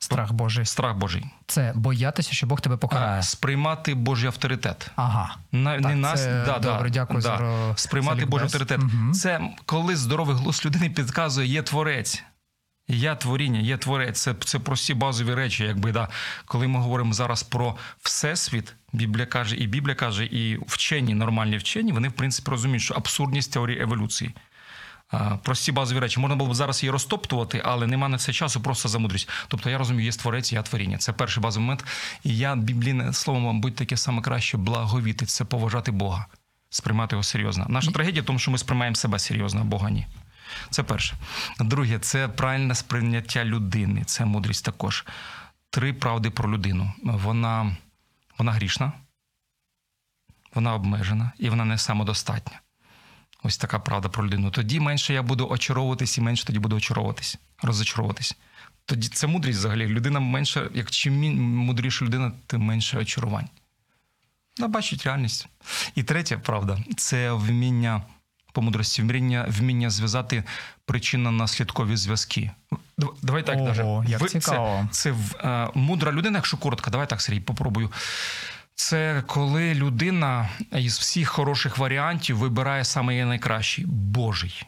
Страх 0.05 0.33
Божий. 0.33 0.65
Страх 0.65 0.97
Божий. 0.97 1.25
Це 1.47 1.73
боятися, 1.75 2.33
що 2.33 2.47
Бог 2.47 2.61
тебе 2.61 2.77
покарає. 2.77 3.19
А, 3.19 3.23
сприймати 3.23 3.95
Божий 3.95 4.27
авторитет. 4.27 4.91
Ага. 4.97 5.37
На, 5.53 5.75
Так, 5.75 5.85
не 5.85 5.95
нас, 5.95 6.21
це 6.21 6.43
да, 6.47 6.59
добре, 6.59 6.91
да, 6.91 6.95
дякую 6.95 7.21
да. 7.21 7.39
за 7.39 7.75
сприймати 7.77 8.21
за 8.21 8.27
Божий 8.27 8.45
авторитет. 8.45 8.79
Мгм. 8.79 9.13
Це 9.13 9.41
коли 9.67 9.97
здоровий 9.97 10.37
глузд 10.37 10.67
людини 10.67 10.91
підказує, 10.91 11.49
є 11.49 11.63
творець. 11.63 12.23
Я 12.89 13.15
творіння, 13.15 13.61
є 13.61 13.77
творець. 13.77 14.21
Це, 14.21 14.35
це 14.45 14.59
прості 14.59 14.95
базові 14.95 15.35
речі. 15.35 15.65
Якби 15.65 15.93
да, 15.93 16.09
коли 16.45 16.69
ми 16.69 16.81
говоримо 16.81 17.13
зараз 17.13 17.43
про 17.43 17.77
всесвіт, 18.01 18.75
Біблія 18.93 19.27
каже, 19.27 19.57
і 19.57 19.67
Біблія 19.67 19.95
каже, 19.95 20.25
і 20.25 20.59
вчені, 20.67 21.15
нормальні 21.15 21.57
вчені, 21.57 21.93
вони 21.93 22.09
в 22.09 22.13
принципі 22.13 22.51
розуміють, 22.51 22.83
що 22.83 22.95
абсурдність 22.95 23.53
теорії 23.53 23.83
еволюції. 23.83 24.35
Прості 25.43 25.73
базові 25.73 25.99
речі. 25.99 26.21
Можна 26.21 26.37
було 26.37 26.51
б 26.51 26.55
зараз 26.55 26.83
її 26.83 26.91
розтоптувати, 26.91 27.63
але 27.65 27.87
нема 27.87 28.09
на 28.09 28.19
це 28.19 28.33
часу 28.33 28.61
просто 28.61 28.89
за 28.89 28.99
мудрість. 28.99 29.29
Тобто 29.49 29.71
я 29.71 29.79
розумію, 29.79 30.05
є 30.05 30.13
творець, 30.13 30.53
я 30.53 30.63
творіння. 30.63 30.99
Це 30.99 31.13
перший 31.13 31.43
базовий 31.43 31.67
момент. 31.67 31.85
І 32.23 32.37
я 32.37 32.57
біблійне 32.57 33.13
слово, 33.13 33.41
мабуть, 33.41 33.77
таке 33.77 33.97
саме 33.97 34.23
краще 34.23 34.57
благовіти 34.57 35.27
це 35.27 35.45
поважати 35.45 35.93
Бога, 35.93 36.27
сприймати 36.71 37.17
його 37.17 37.23
серйозно. 37.23 37.67
Наша 37.69 37.91
трагедія 37.91 38.23
в 38.23 38.27
тому, 38.27 38.39
що 38.39 38.51
ми 38.51 38.59
сприймаємо 38.59 38.97
себе 38.97 39.19
серйозно, 39.19 39.61
а 39.61 39.65
Бога 39.65 39.91
ні. 39.91 40.07
Це 40.71 40.83
перше. 40.83 41.15
Друге, 41.61 41.99
це 41.99 42.29
правильне 42.29 42.75
сприйняття 42.75 43.45
людини. 43.45 44.05
Це 44.05 44.25
мудрість 44.25 44.65
також. 44.65 45.05
Три 45.71 45.93
правди 45.93 46.31
про 46.31 46.53
людину. 46.53 46.93
Вона, 47.03 47.77
вона 48.39 48.53
грішна, 48.53 48.93
вона 50.55 50.75
обмежена 50.75 51.33
і 51.39 51.49
вона 51.49 51.65
не 51.65 51.79
самодостатня. 51.79 52.61
Ось 53.47 53.57
така 53.57 53.79
правда 53.79 54.09
про 54.09 54.25
людину. 54.27 54.51
Тоді 54.51 54.81
менше 54.81 55.15
я 55.15 55.23
буду 55.23 55.49
очаровуватись 55.49 56.19
і 56.19 56.21
менше 56.21 56.45
тоді 56.47 56.59
буду 56.59 56.77
очаровуватись, 56.77 57.39
розочаровуватись. 57.63 58.37
Тоді 58.85 59.09
це 59.09 59.27
мудрість 59.27 59.59
взагалі. 59.59 59.87
Людина 59.87 60.21
менше, 60.21 60.71
як 60.75 60.91
чим 60.91 61.15
мудріша 61.57 62.05
людина, 62.05 62.33
тим 62.47 62.63
менше 62.63 62.99
очарувань. 62.99 63.49
Вона 64.59 64.69
бачить 64.69 65.05
реальність. 65.07 65.49
І 65.95 66.03
третя 66.03 66.39
правда 66.39 66.79
це 66.97 67.33
вміння 67.33 68.03
по 68.53 68.63
мудрості, 68.63 69.03
вміння, 69.03 69.47
вміння 69.49 69.91
зв'язати 69.91 70.45
причинно-наслідкові 70.87 71.97
зв'язки. 71.97 72.51
Давай 73.23 73.43
так 73.47 73.57
Ого, 73.57 73.67
даже. 73.67 74.03
як 74.09 74.21
Ви- 74.21 74.29
цікаво. 74.29 74.89
Це, 74.91 74.97
це 75.03 75.11
в- 75.13 75.37
е, 75.45 75.71
мудра 75.75 76.13
людина, 76.13 76.39
якщо 76.39 76.57
коротко, 76.57 76.91
давай 76.91 77.09
так, 77.09 77.23
Сергій, 77.23 77.41
попробую. 77.41 77.93
Це 78.75 79.23
коли 79.27 79.75
людина 79.75 80.49
із 80.73 80.99
всіх 80.99 81.29
хороших 81.29 81.79
варіантів 81.79 82.37
вибирає 82.37 82.85
саме 82.85 83.17
найкращий 83.25 83.85
Божий. 83.87 84.63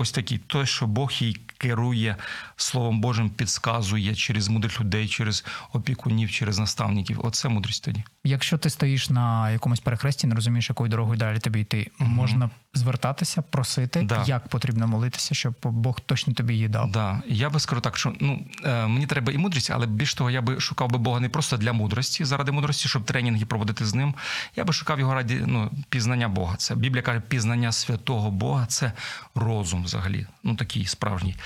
Ось 0.00 0.10
такий 0.10 0.38
той, 0.38 0.66
що 0.66 0.86
Бог 0.86 1.12
їй 1.12 1.40
керує 1.58 2.16
Словом 2.56 3.00
Божим, 3.00 3.30
підсказує 3.30 4.14
через 4.14 4.48
мудрих 4.48 4.80
людей, 4.80 5.08
через 5.08 5.44
опікунів, 5.72 6.30
через 6.30 6.58
наставників. 6.58 7.20
Оце 7.22 7.48
мудрість 7.48 7.84
тоді. 7.84 8.04
Якщо 8.24 8.58
ти 8.58 8.70
стоїш 8.70 9.10
на 9.10 9.50
якомусь 9.50 9.80
перехресті, 9.80 10.26
не 10.26 10.34
розумієш, 10.34 10.68
якою 10.68 10.90
дорогою 10.90 11.18
далі 11.18 11.38
тобі 11.38 11.60
йти, 11.60 11.90
можна 11.98 12.50
звертатися, 12.74 13.42
просити, 13.42 14.02
Да. 14.02 14.24
як 14.26 14.48
потрібно 14.48 14.86
молитися, 14.88 15.34
щоб 15.34 15.54
Бог 15.62 16.00
точно 16.00 16.34
тобі 16.34 16.54
її 16.54 16.68
дав. 16.68 16.90
Да, 16.90 17.22
я 17.26 17.50
би 17.50 17.60
скажу 17.60 17.80
так, 17.80 17.96
що 17.96 18.12
ну 18.20 18.46
е, 18.64 18.86
мені 18.86 19.06
треба 19.06 19.32
і 19.32 19.38
мудрість, 19.38 19.70
але 19.70 19.86
більш 19.86 20.14
того, 20.14 20.30
я 20.30 20.42
би 20.42 20.60
шукав 20.60 20.90
би 20.90 20.98
Бога 20.98 21.20
не 21.20 21.28
просто 21.28 21.56
для 21.56 21.72
мудрості, 21.72 22.24
заради 22.24 22.52
мудрості, 22.52 22.88
щоб 22.88 23.04
тренінги 23.04 23.46
проводити 23.46 23.86
з 23.86 23.94
ним. 23.94 24.14
Я 24.56 24.64
би 24.64 24.72
шукав 24.72 24.98
його 24.98 25.14
раді 25.14 25.42
ну, 25.46 25.70
пізнання 25.88 26.28
Бога. 26.28 26.56
Це 26.56 26.74
Біблія 26.74 27.02
каже, 27.02 27.20
пізнання 27.20 27.72
святого 27.72 28.30
Бога 28.30 28.66
це 28.66 28.92
розум 29.34 29.87
взагалі. 29.88 30.26
Ну 30.42 30.54
такий 30.56 30.86
справжній. 30.86 31.36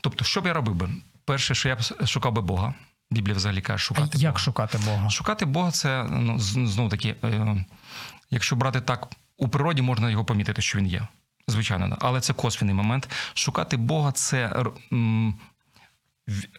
Тобто, 0.00 0.24
що 0.24 0.40
б 0.40 0.46
я 0.46 0.52
робив 0.52 0.74
би? 0.74 0.88
Перше, 1.24 1.54
що 1.54 1.68
я 1.68 1.76
б 1.76 1.80
шукав 2.06 2.32
би 2.32 2.42
Бога. 2.42 2.74
Біблія 3.10 3.36
взагалі 3.36 3.60
каже, 3.60 3.94
А 3.96 4.00
як 4.14 4.32
Бога. 4.32 4.38
шукати 4.44 4.78
Бога? 4.78 5.10
Шукати 5.10 5.44
Бога 5.44 5.70
це 5.70 6.04
ну, 6.10 6.38
знову 6.38 6.88
таки, 6.88 7.14
е, 7.24 7.64
якщо 8.30 8.56
брати 8.56 8.80
так, 8.80 9.08
у 9.36 9.48
природі 9.48 9.82
можна 9.82 10.10
його 10.10 10.24
помітити, 10.24 10.62
що 10.62 10.78
він 10.78 10.86
є. 10.86 11.08
Звичайно, 11.48 11.96
але 12.00 12.20
це 12.20 12.32
косвіний 12.32 12.74
момент. 12.74 13.08
Шукати 13.34 13.76
Бога 13.76 14.12
це. 14.12 14.64
м, 14.92 15.34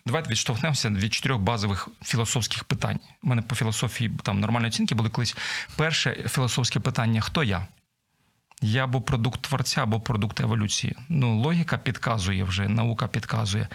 Давайте 0.06 0.30
відштовхнемося 0.30 0.90
від 0.90 1.14
чотирьох 1.14 1.42
базових 1.42 1.88
філософських 2.04 2.64
питань. 2.64 3.00
У 3.24 3.28
мене 3.28 3.42
по 3.42 3.56
філософії 3.56 4.12
там 4.24 4.40
нормальні 4.40 4.68
оцінки 4.68 4.96
були 4.96 5.10
колись. 5.10 5.36
Перше 5.76 6.26
філософське 6.30 6.80
питання: 6.80 7.22
хто 7.22 7.44
я? 7.44 7.68
Я 8.62 8.84
або 8.84 9.02
продукт 9.02 9.42
творця, 9.42 9.84
або 9.84 10.00
продукт 10.00 10.40
еволюції. 10.40 10.96
Ну, 11.10 11.40
логіка 11.40 11.78
підказує 11.78 12.44
вже, 12.44 12.68
наука 12.68 13.08
підказує. 13.08 13.68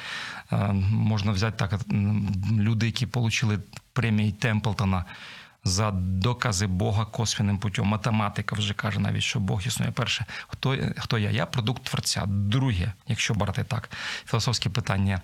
Е, 0.52 0.72
можна 0.90 1.32
взяти 1.32 1.56
так, 1.56 1.80
люди, 2.52 2.86
які 2.86 3.06
отримали 3.06 3.58
премії 3.92 4.32
Темплтона 4.32 5.04
за 5.64 5.90
докази 5.90 6.66
Бога 6.66 7.04
косвінним 7.04 7.58
путем. 7.58 7.86
Математика 7.86 8.56
вже 8.56 8.74
каже 8.74 9.00
навіть, 9.00 9.22
що 9.22 9.40
Бог 9.40 9.62
існує. 9.66 9.92
Перше, 9.92 10.24
хто, 10.48 10.76
хто 10.96 11.18
я? 11.18 11.30
Я 11.30 11.46
продукт 11.46 11.84
творця. 11.84 12.24
Друге, 12.26 12.92
якщо 13.08 13.34
брати 13.34 13.64
так, 13.64 13.90
філософське 14.26 14.70
питання: 14.70 15.20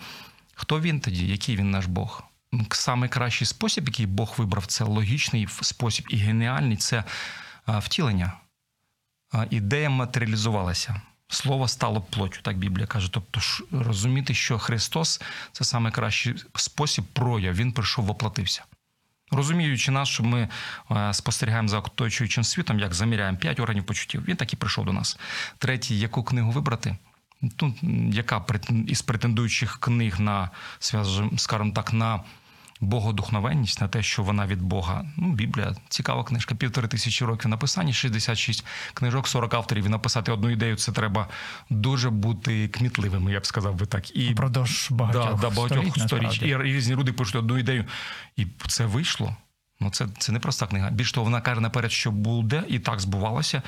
хто 0.54 0.80
він 0.80 1.00
тоді? 1.00 1.26
Який 1.26 1.56
він 1.56 1.70
наш 1.70 1.86
Бог? 1.86 2.22
Саме 2.70 3.08
кращий 3.08 3.46
спосіб, 3.46 3.88
який 3.88 4.06
Бог 4.06 4.34
вибрав, 4.36 4.66
це 4.66 4.84
логічний 4.84 5.48
спосіб 5.60 6.06
і 6.10 6.16
геніальний 6.16 6.76
це 6.76 7.04
е, 7.68 7.78
втілення. 7.78 8.32
Ідея 9.50 9.90
матеріалізувалася. 9.90 11.00
Слово 11.28 11.68
стало 11.68 12.00
плоттю, 12.00 12.38
так 12.42 12.58
Біблія 12.58 12.86
каже. 12.86 13.12
Тобто, 13.12 13.40
розуміти, 13.70 14.34
що 14.34 14.58
Христос 14.58 15.20
це 15.52 15.64
саме 15.64 15.90
кращий 15.90 16.34
спосіб 16.54 17.04
прояв. 17.04 17.54
Він 17.54 17.72
прийшов, 17.72 18.04
воплотився. 18.04 18.64
Розуміючи 19.30 19.90
нас, 19.90 20.08
що 20.08 20.22
ми 20.22 20.48
е, 20.90 21.14
спостерігаємо 21.14 21.68
за 21.68 21.78
оточуючим 21.78 22.44
світом, 22.44 22.78
як 22.78 22.94
заміряємо 22.94 23.38
п'ять 23.38 23.60
органів 23.60 23.84
почуттів, 23.84 24.24
він 24.24 24.36
так 24.36 24.52
і 24.52 24.56
прийшов 24.56 24.84
до 24.84 24.92
нас. 24.92 25.18
Третє, 25.58 25.94
яку 25.94 26.24
книгу 26.24 26.50
вибрати? 26.50 26.96
Тут 27.56 27.74
яка 28.12 28.44
із 28.86 29.02
претендуючих 29.02 29.78
книг 29.80 30.20
на 30.20 30.50
скажімо 31.36 31.72
так, 31.74 31.92
на 31.92 32.20
богодухновенність, 32.82 33.80
на 33.80 33.88
те, 33.88 34.02
що 34.02 34.22
вона 34.22 34.46
від 34.46 34.62
Бога. 34.62 35.04
Ну, 35.16 35.32
Біблія 35.32 35.74
цікава 35.88 36.24
книжка, 36.24 36.54
півтори 36.54 36.88
тисячі 36.88 37.24
років 37.24 37.50
написання, 37.50 37.92
66 37.92 38.64
книжок, 38.94 39.28
40 39.28 39.54
авторів. 39.54 39.86
І 39.86 39.88
написати 39.88 40.32
одну 40.32 40.50
ідею 40.50 40.76
це 40.76 40.92
треба 40.92 41.28
дуже 41.70 42.10
бути 42.10 42.68
кмітливим, 42.68 43.28
я 43.28 43.40
б 43.40 43.46
сказав 43.46 43.74
би 43.74 43.86
так. 43.86 44.16
І 44.16 44.32
Впродовж 44.32 44.88
багатьох, 44.90 45.40
да, 45.40 45.48
да, 45.48 45.54
багатьох 45.56 45.98
сторіч. 45.98 46.42
І 46.42 46.58
різні 46.58 46.94
люди 46.94 47.12
пишуть 47.12 47.36
одну 47.36 47.58
ідею, 47.58 47.84
і 48.36 48.46
це 48.68 48.86
вийшло. 48.86 49.36
Ну, 49.82 49.90
це, 49.90 50.06
це 50.18 50.32
не 50.32 50.38
проста 50.38 50.66
книга. 50.66 50.90
Більш 50.90 51.12
того, 51.12 51.24
вона 51.24 51.40
каже 51.40 51.60
наперед, 51.60 51.92
що 51.92 52.10
буде, 52.10 52.64
і 52.68 52.78
так 52.78 53.00
збувалося, 53.00 53.62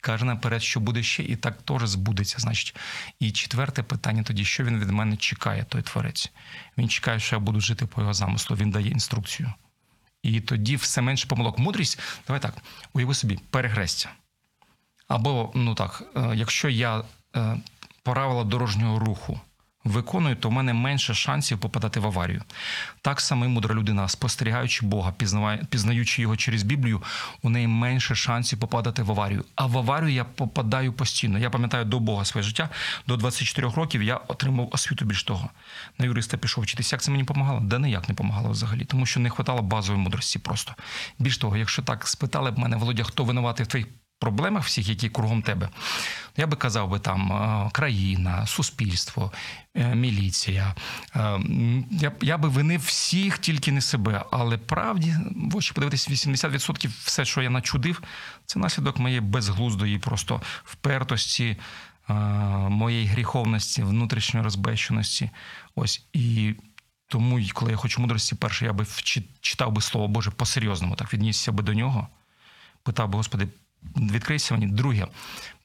каже 0.00 0.24
наперед, 0.24 0.62
що 0.62 0.80
буде 0.80 1.02
ще, 1.02 1.22
і 1.22 1.36
так 1.36 1.62
теж 1.62 1.88
збудеться. 1.88 2.38
Значить. 2.38 2.76
І 3.20 3.30
четверте 3.30 3.82
питання 3.82 4.22
тоді, 4.22 4.44
що 4.44 4.64
він 4.64 4.80
від 4.80 4.90
мене 4.90 5.16
чекає, 5.16 5.64
той 5.68 5.82
творець. 5.82 6.32
Він 6.78 6.88
чекає, 6.88 7.20
що 7.20 7.36
я 7.36 7.40
буду 7.40 7.60
жити 7.60 7.86
по 7.86 8.00
його 8.00 8.14
замислу. 8.14 8.56
Він 8.56 8.70
дає 8.70 8.88
інструкцію. 8.88 9.52
І 10.22 10.40
тоді 10.40 10.76
все 10.76 11.00
менше 11.00 11.28
помилок. 11.28 11.58
Мудрість, 11.58 12.00
давай 12.26 12.42
так, 12.42 12.54
уяви 12.92 13.14
собі, 13.14 13.38
перехрестя. 13.50 14.10
Або, 15.08 15.52
ну 15.54 15.74
так, 15.74 16.02
е, 16.16 16.32
якщо 16.34 16.68
я 16.68 17.04
е, 17.36 17.56
правила 18.02 18.44
дорожнього 18.44 18.98
руху 18.98 19.40
виконую, 19.84 20.36
то 20.36 20.48
в 20.48 20.52
мене 20.52 20.72
менше 20.72 21.14
шансів 21.14 21.58
попадати 21.58 22.00
в 22.00 22.06
аварію. 22.06 22.42
Так 23.02 23.20
само 23.20 23.48
мудра 23.48 23.74
людина, 23.74 24.08
спостерігаючи 24.08 24.86
Бога, 24.86 25.12
пізнаючи 25.70 26.22
його 26.22 26.36
через 26.36 26.62
Біблію, 26.62 27.02
у 27.42 27.50
неї 27.50 27.66
менше 27.66 28.14
шансів 28.14 28.58
попадати 28.58 29.02
в 29.02 29.10
аварію. 29.10 29.44
А 29.54 29.66
в 29.66 29.78
аварію 29.78 30.12
я 30.12 30.24
попадаю 30.24 30.92
постійно. 30.92 31.38
Я 31.38 31.50
пам'ятаю 31.50 31.84
до 31.84 32.00
Бога 32.00 32.24
своє 32.24 32.44
життя. 32.44 32.68
До 33.06 33.16
24 33.16 33.68
років 33.68 34.02
я 34.02 34.16
отримав 34.16 34.68
освіту 34.72 35.04
більш 35.04 35.24
того. 35.24 35.50
На 35.98 36.04
юриста 36.04 36.36
пішов 36.36 36.64
вчитися. 36.64 36.96
Як 36.96 37.02
це 37.02 37.10
мені 37.10 37.22
допомагало? 37.22 37.60
Да 37.60 37.78
ніяк 37.78 38.08
не 38.08 38.14
допомагало 38.14 38.50
взагалі, 38.50 38.84
тому 38.84 39.06
що 39.06 39.20
не 39.20 39.28
вистачало 39.28 39.62
базової 39.62 40.04
мудрості 40.04 40.38
просто. 40.38 40.74
Більш 41.18 41.38
того, 41.38 41.56
якщо 41.56 41.82
так 41.82 42.08
спитали 42.08 42.50
б 42.50 42.58
мене, 42.58 42.76
Володя, 42.76 43.04
хто 43.04 43.24
винуватий 43.24 43.64
в 43.64 43.66
твоїх 43.66 43.86
проблемах 44.18 44.64
всіх, 44.64 44.88
які 44.88 45.08
кругом 45.08 45.42
тебе, 45.42 45.68
я 46.36 46.46
би 46.46 46.56
казав 46.56 46.90
би 46.90 46.98
там 46.98 47.32
е, 47.32 47.70
країна, 47.72 48.46
суспільство, 48.46 49.32
е, 49.74 49.94
міліція. 49.94 50.74
Е, 51.16 51.40
Я, 51.90 52.12
я 52.20 52.38
би 52.38 52.48
винив 52.48 52.80
всіх, 52.80 53.38
тільки 53.38 53.72
не 53.72 53.80
себе. 53.80 54.24
Але 54.30 54.58
правді, 54.58 55.14
в 55.52 55.56
очі 55.56 55.72
подивитись, 55.74 56.10
80% 56.10 56.88
все, 57.04 57.24
що 57.24 57.42
я 57.42 57.50
начудив, 57.50 58.02
це 58.46 58.58
наслідок 58.58 58.98
моєї 58.98 59.20
безглуздої 59.20 59.98
просто 59.98 60.42
впертості, 60.64 61.56
моєї 62.68 63.06
гріховності, 63.06 63.82
внутрішньої 63.82 64.44
розбещеності. 64.44 65.30
Ось 65.74 66.06
і. 66.12 66.54
Тому, 67.10 67.40
коли 67.52 67.70
я 67.70 67.76
хочу 67.76 68.00
мудрості, 68.00 68.34
перше, 68.34 68.64
я 68.64 68.72
би 68.72 68.86
читав 69.40 69.72
би 69.72 69.82
Слово 69.82 70.08
Боже 70.08 70.30
по-серйозному, 70.30 70.94
так 70.94 71.14
віднісся 71.14 71.52
би 71.52 71.62
до 71.62 71.74
нього, 71.74 72.08
питав 72.82 73.08
би, 73.08 73.16
Господи, 73.16 73.48
відкрийся 73.96 74.54
мені. 74.54 74.66
Друге, 74.66 75.06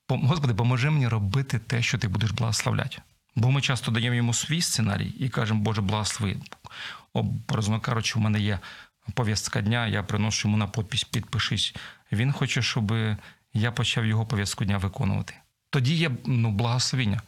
Господи, 0.09 0.53
поможи 0.53 0.89
мені 0.89 1.07
робити 1.07 1.59
те, 1.59 1.81
що 1.81 1.97
ти 1.97 2.07
будеш 2.07 2.31
благословляти. 2.31 2.97
Бо 3.35 3.51
ми 3.51 3.61
часто 3.61 3.91
даємо 3.91 4.15
йому 4.15 4.33
свій 4.33 4.61
сценарій 4.61 5.07
і 5.19 5.29
кажемо, 5.29 5.59
Боже, 5.61 5.81
благослови. 5.81 6.37
Образно 7.13 7.79
кажучи, 7.79 8.19
у 8.19 8.21
мене 8.21 8.39
є 8.39 8.59
повістка 9.13 9.61
дня, 9.61 9.87
я 9.87 10.03
приношу 10.03 10.47
йому 10.47 10.57
на 10.57 10.67
подпись, 10.67 11.03
підпишись. 11.03 11.75
Він 12.11 12.31
хоче, 12.31 12.61
щоб 12.61 12.93
я 13.53 13.71
почав 13.71 14.05
його 14.05 14.25
повістку 14.25 14.65
дня 14.65 14.77
виконувати. 14.77 15.33
Тоді 15.69 15.95
є 15.95 16.11
ну, 16.25 16.51
благословіння. 16.51 17.21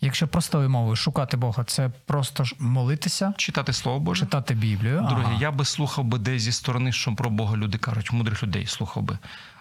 Якщо 0.00 0.28
простою 0.28 0.70
мовою 0.70 0.96
шукати 0.96 1.36
Бога, 1.36 1.64
це 1.64 1.90
просто 2.06 2.44
ж 2.44 2.56
молитися, 2.58 3.34
Читати 3.36 3.72
Слово 3.72 4.00
Боже. 4.00 4.24
читати 4.24 4.54
Біблію. 4.54 5.06
Друге, 5.08 5.22
Ага. 5.26 5.38
я 5.40 5.50
би 5.50 5.64
слухав 5.64 6.04
би 6.04 6.18
десь 6.18 6.42
зі 6.42 6.52
сторони, 6.52 6.92
що 6.92 7.14
про 7.14 7.30
Бога 7.30 7.56
люди 7.56 7.78
кажуть, 7.78 8.12
мудрих 8.12 8.42
людей 8.42 8.66
слухав 8.66 9.02
би. 9.02 9.18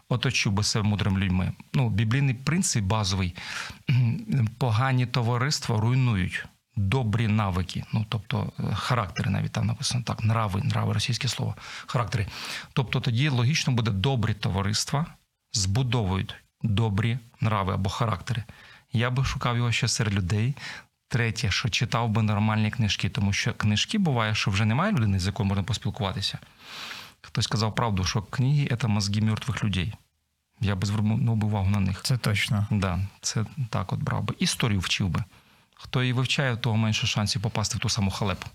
Оточив 0.10 0.52
би 0.52 0.64
себе 0.64 0.90
мудрими 0.90 1.20
людьми. 1.20 1.52
Ну, 1.74 1.90
біблійний 1.90 2.34
принцип 2.34 2.84
базовий: 2.84 3.36
погані 4.58 5.06
товариства 5.06 5.80
руйнують. 5.80 6.46
Добрі 6.78 7.28
навики, 7.28 7.84
ну 7.94 8.06
тобто 8.10 8.52
е, 8.60 8.76
характери, 8.76 9.30
навіть 9.30 9.52
там 9.52 9.66
написано 9.66 10.04
так, 10.04 10.24
нрави, 10.24 10.62
нрави, 10.62 10.94
російське 10.94 11.28
слово, 11.28 11.56
характери. 11.86 12.28
Тобто 12.74 13.00
тоді 13.00 13.30
логічно 13.30 13.74
буде 13.74 13.92
добрі 13.92 14.34
товариства 14.34 15.06
збудовують 15.54 16.36
добрі 16.64 17.18
нрави 17.42 17.74
або 17.74 17.90
характери. 17.90 18.44
Я 18.94 19.10
би 19.10 19.26
шукав 19.26 19.58
його 19.58 19.72
ще 19.72 19.88
серед 19.88 20.14
людей. 20.14 20.56
Третє, 21.08 21.52
що 21.52 21.70
читав 21.70 22.10
би 22.10 22.22
нормальні 22.22 22.72
книжки, 22.72 23.10
тому 23.10 23.34
що 23.34 23.54
книжки 23.54 23.98
буває, 23.98 24.36
що 24.36 24.52
вже 24.52 24.66
немає 24.66 24.92
людини, 24.92 25.20
з 25.20 25.26
якою 25.26 25.50
можна 25.50 25.64
поспілкуватися. 25.64 26.40
Хтось 27.25 27.46
сказав 27.46 27.75
правду, 27.75 28.03
що 28.03 28.22
книги 28.22 28.77
це 28.82 28.88
мозги 28.88 29.22
мертвих 29.22 29.63
людей. 29.63 29.94
Я 30.62 30.75
би 30.75 30.88
звернув 30.88 31.46
увагу 31.46 31.70
на 31.70 31.79
них. 31.79 32.01
Це 32.03 32.17
точно. 32.17 32.67
Да, 32.72 33.00
це 33.22 33.46
так 33.70 33.94
от 33.94 34.00
брав 34.00 34.24
би. 34.24 34.36
Історію 34.39 34.79
вчив 34.79 35.10
би. 35.10 35.24
Хто 35.75 36.01
її 36.01 36.13
вивчає, 36.13 36.58
того 36.58 36.77
менше 36.77 37.08
шансів 37.08 37.41
попасти 37.41 37.77
в 37.77 37.79
ту 37.82 37.89
саму 37.89 38.12
халепу. 38.12 38.48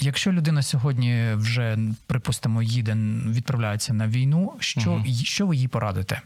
Якщо 0.00 0.32
людина 0.32 0.62
сьогодні 0.62 1.34
вже, 1.34 1.78
припустимо, 2.06 2.62
їде, 2.62 2.94
відправляється 3.26 3.94
на 3.94 4.08
війну, 4.08 4.56
що, 4.60 4.90
Мгм. 4.92 5.14
що 5.14 5.46
ви 5.46 5.56
їй 5.56 5.68
порадите? 5.68 6.22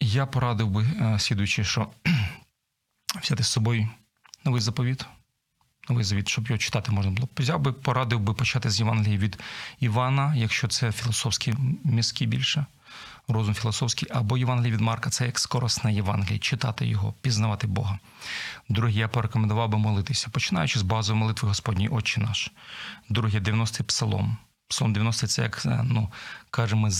Я 0.00 0.26
порадив 0.26 0.70
би, 0.70 0.86
е, 1.00 1.18
слідуючи, 1.18 1.64
що 1.64 1.88
взяти 3.22 3.42
з 3.42 3.48
собою 3.48 3.88
новий 4.44 4.60
заповіт, 4.60 5.06
новий 5.88 6.04
завіт, 6.04 6.28
щоб 6.28 6.46
його 6.46 6.58
читати 6.58 6.92
можна 6.92 7.10
було. 7.10 7.28
Взяв 7.38 7.60
би, 7.60 7.72
порадив 7.72 8.20
би 8.20 8.34
почати 8.34 8.70
з 8.70 8.80
Євангелії 8.80 9.18
від 9.18 9.38
Івана, 9.80 10.34
якщо 10.34 10.68
це 10.68 10.92
філософські 10.92 11.54
мізки 11.84 12.26
більше, 12.26 12.66
розум 13.28 13.54
філософський, 13.54 14.08
або 14.12 14.38
Євангелії 14.38 14.72
від 14.72 14.80
Марка, 14.80 15.10
це 15.10 15.26
як 15.26 15.38
скоросне 15.38 15.94
Євангеліє, 15.94 16.38
читати 16.38 16.86
його, 16.86 17.14
пізнавати 17.20 17.66
Бога. 17.66 17.98
Друге, 18.68 18.92
я 18.92 19.08
порекомендував 19.08 19.68
би 19.68 19.78
молитися, 19.78 20.28
починаючи 20.32 20.78
з 20.78 20.82
базової 20.82 21.20
молитви 21.20 21.48
Господній 21.48 21.88
Отче 21.88 22.20
наш. 22.20 22.50
Друге, 23.08 23.38
90-й 23.38 23.84
псалом. 23.84 24.36
Псалом 24.68 24.92
90 24.92 25.26
це 25.26 25.42
як 25.42 25.62
е, 25.66 25.80
ну 25.84 26.08
кажемо, 26.50 26.86
е, 26.88 26.90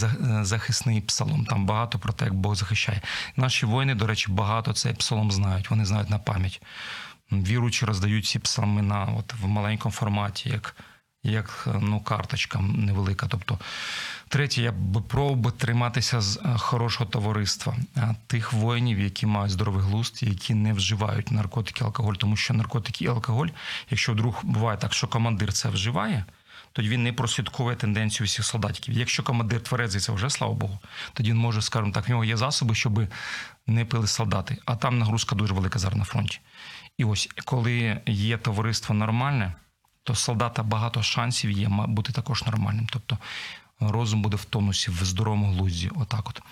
захисний 0.44 1.00
псалом. 1.00 1.44
Там 1.44 1.66
багато 1.66 1.98
про 1.98 2.12
те, 2.12 2.24
як 2.24 2.34
Бог 2.34 2.54
захищає. 2.54 3.00
Наші 3.36 3.66
воїни, 3.66 3.94
до 3.94 4.06
речі, 4.06 4.30
багато 4.30 4.72
цей 4.72 4.94
псалом 4.94 5.32
знають. 5.32 5.70
Вони 5.70 5.84
знають 5.84 6.10
на 6.10 6.18
пам'ять. 6.18 6.62
Віруючи 7.32 7.86
роздають 7.86 8.26
ці 8.26 8.38
псалми 8.38 8.82
на 8.82 9.04
от 9.04 9.34
в 9.34 9.46
маленькому 9.46 9.92
форматі, 9.92 10.48
як, 10.48 10.76
як 11.24 11.68
ну, 11.80 12.00
карточка 12.00 12.60
невелика. 12.60 13.26
Тобто, 13.30 13.58
третє, 14.28 14.62
я 14.62 14.72
б 14.72 14.98
би 15.36 15.50
триматися 15.50 16.20
з 16.20 16.36
е, 16.36 16.58
хорошого 16.58 17.10
товариства, 17.10 17.76
е, 17.96 18.14
тих 18.26 18.52
воїнів, 18.52 19.00
які 19.00 19.26
мають 19.26 19.52
здоровий 19.52 19.82
глузд, 19.82 20.22
які 20.22 20.54
не 20.54 20.72
вживають 20.72 21.30
наркотики, 21.30 21.84
алкоголь, 21.84 22.14
тому 22.14 22.36
що 22.36 22.54
наркотики 22.54 23.04
і 23.04 23.08
алкоголь, 23.08 23.48
якщо 23.90 24.12
вдруг 24.12 24.40
буває 24.42 24.78
так, 24.78 24.92
що 24.92 25.08
командир 25.08 25.52
це 25.52 25.68
вживає. 25.68 26.24
Тоді 26.72 26.88
він 26.88 27.02
не 27.02 27.12
прослідковує 27.12 27.76
тенденцію 27.76 28.26
всіх 28.26 28.44
солдатиків. 28.44 28.94
Якщо 28.94 29.22
командир 29.22 29.60
тверезий, 29.60 30.00
це 30.00 30.12
вже 30.12 30.30
слава 30.30 30.54
Богу, 30.54 30.78
тоді 31.12 31.30
він 31.30 31.38
може, 31.38 31.62
скажімо 31.62 31.92
так, 31.92 32.08
в 32.08 32.10
нього 32.10 32.24
є 32.24 32.36
засоби, 32.36 32.74
щоб 32.74 33.06
не 33.66 33.84
пили 33.84 34.06
солдати. 34.06 34.58
А 34.64 34.76
там 34.76 34.98
нагрузка 34.98 35.36
дуже 35.36 35.54
велика 35.54 35.78
зараз 35.78 35.98
на 35.98 36.04
фронті. 36.04 36.40
І 36.98 37.04
ось 37.04 37.28
коли 37.44 38.00
є 38.06 38.38
товариство 38.38 38.94
нормальне, 38.94 39.54
то 40.02 40.14
солдата 40.14 40.62
багато 40.62 41.02
шансів 41.02 41.50
є 41.50 41.68
бути 41.68 42.12
також 42.12 42.44
нормальним. 42.44 42.86
Тобто 42.92 43.18
розум 43.80 44.22
буде 44.22 44.36
в 44.36 44.44
тонусі, 44.44 44.90
в 44.90 45.04
здоровому 45.04 45.52
глузді. 45.52 45.90
Отак 45.94 46.28
от. 46.28 46.42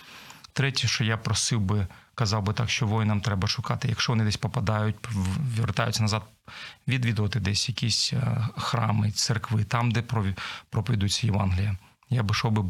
Третє, 0.60 0.88
що 0.88 1.04
я 1.04 1.16
просив 1.16 1.60
би, 1.60 1.86
казав 2.14 2.42
би 2.42 2.52
так, 2.52 2.70
що 2.70 2.86
воїнам 2.86 3.20
треба 3.20 3.48
шукати, 3.48 3.88
якщо 3.88 4.12
вони 4.12 4.24
десь 4.24 4.36
попадають, 4.36 4.96
вертаються 5.56 6.02
назад, 6.02 6.22
відвідувати 6.88 7.40
десь 7.40 7.68
якісь 7.68 8.12
е, 8.12 8.48
храми, 8.56 9.10
церкви, 9.10 9.64
там, 9.64 9.90
де 9.90 10.02
проповідується 10.70 11.26
Євангелія. 11.26 11.76
Я 12.10 12.22
би 12.22 12.32
йшов 12.32 12.52
би 12.52 12.64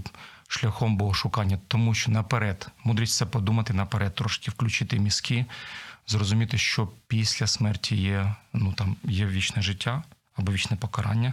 шляхом 0.49 0.97
богошукання, 0.97 1.59
тому 1.69 1.95
що 1.95 2.11
наперед, 2.11 2.69
мудрість 2.85 3.17
це 3.17 3.27
подумати 3.27 3.73
наперед, 3.73 4.15
трошки 4.15 4.51
включити 4.51 4.99
мізки, 4.99 5.47
зрозуміти, 6.07 6.59
що 6.59 6.89
після 7.07 7.47
смерті 7.47 7.97
є, 7.97 8.35
ну, 8.53 8.73
там, 8.73 8.97
є 9.05 9.27
вічне 9.27 9.63
життя 9.63 10.03
або 10.37 10.53
вічне 10.53 10.77
покарання. 10.77 11.33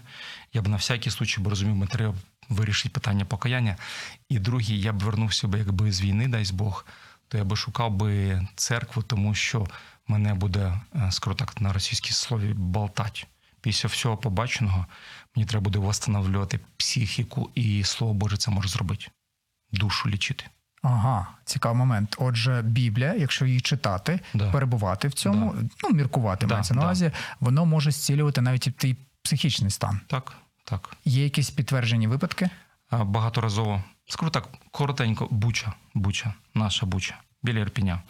Я 0.54 0.62
б 0.62 0.68
на 0.68 0.78
всякий 0.78 1.12
случай 1.12 1.44
би 1.44 1.50
розумів, 1.50 1.76
ми 1.76 1.88
треба 1.88 2.16
вирішити 2.50 2.90
питання 2.90 3.26
покаяння. 3.26 3.78
І 4.30 4.40
другий, 4.40 4.82
я 4.82 4.94
б 4.94 5.00
вернувся 5.00 5.48
би, 5.48 5.58
якби 5.58 5.92
з 5.92 6.02
війни, 6.02 6.28
дасть 6.28 6.54
Бог, 6.54 6.86
то 7.28 7.38
я 7.38 7.44
би 7.44 7.56
шукав 7.56 7.92
би 7.92 8.42
церкву, 8.56 9.04
тому 9.04 9.36
що 9.36 9.68
мене 10.08 10.34
буде, 10.34 10.80
е, 10.96 11.12
скажу 11.12 11.36
так, 11.36 11.62
на 11.62 11.74
російській 11.74 12.12
слові 12.12 12.54
болтать. 12.54 13.28
Після 13.62 13.90
всього 13.90 14.18
побаченого 14.18 14.86
мені 15.36 15.46
треба 15.46 15.64
буде 15.64 15.80
восстановлювати 15.80 16.60
психіку, 16.78 17.52
і 17.56 17.84
слово 17.84 18.14
Боже 18.14 18.38
це 18.38 18.52
може 18.52 18.70
зробити. 18.70 19.08
Душу 19.72 20.10
лічити. 20.10 20.46
Ага, 20.82 21.28
цікавий 21.46 21.78
момент. 21.78 22.16
Отже, 22.20 22.62
Біблія, 22.62 23.14
якщо 23.14 23.46
її 23.46 23.62
читати, 23.62 24.20
Да. 24.34 24.52
перебувати 24.52 25.08
в 25.08 25.14
цьому, 25.14 25.56
ну 25.84 25.90
міркувати 25.90 26.46
Да, 26.46 26.54
мається 26.56 26.74
на 26.74 26.82
да. 26.82 26.86
увазі, 26.88 27.12
воно 27.40 27.66
може 27.66 27.92
зцілювати 27.92 28.42
навіть 28.42 28.68
і 28.68 28.72
той 28.72 28.98
психічний 29.22 29.72
стан. 29.72 30.00
Так, 30.08 30.34
так. 30.70 30.98
Є 31.06 31.24
якісь 31.24 31.50
підтверджені 31.50 32.08
випадки? 32.08 32.50
Багаторазово. 32.92 33.84
Скажу 34.08 34.32
так, 34.32 34.50
коротенько, 34.72 35.28
Буча, 35.32 35.74
Буча, 35.94 36.34
наша 36.54 36.86
Буча, 36.86 37.18
біля 37.44 37.60
Ірпіня. 37.60 38.02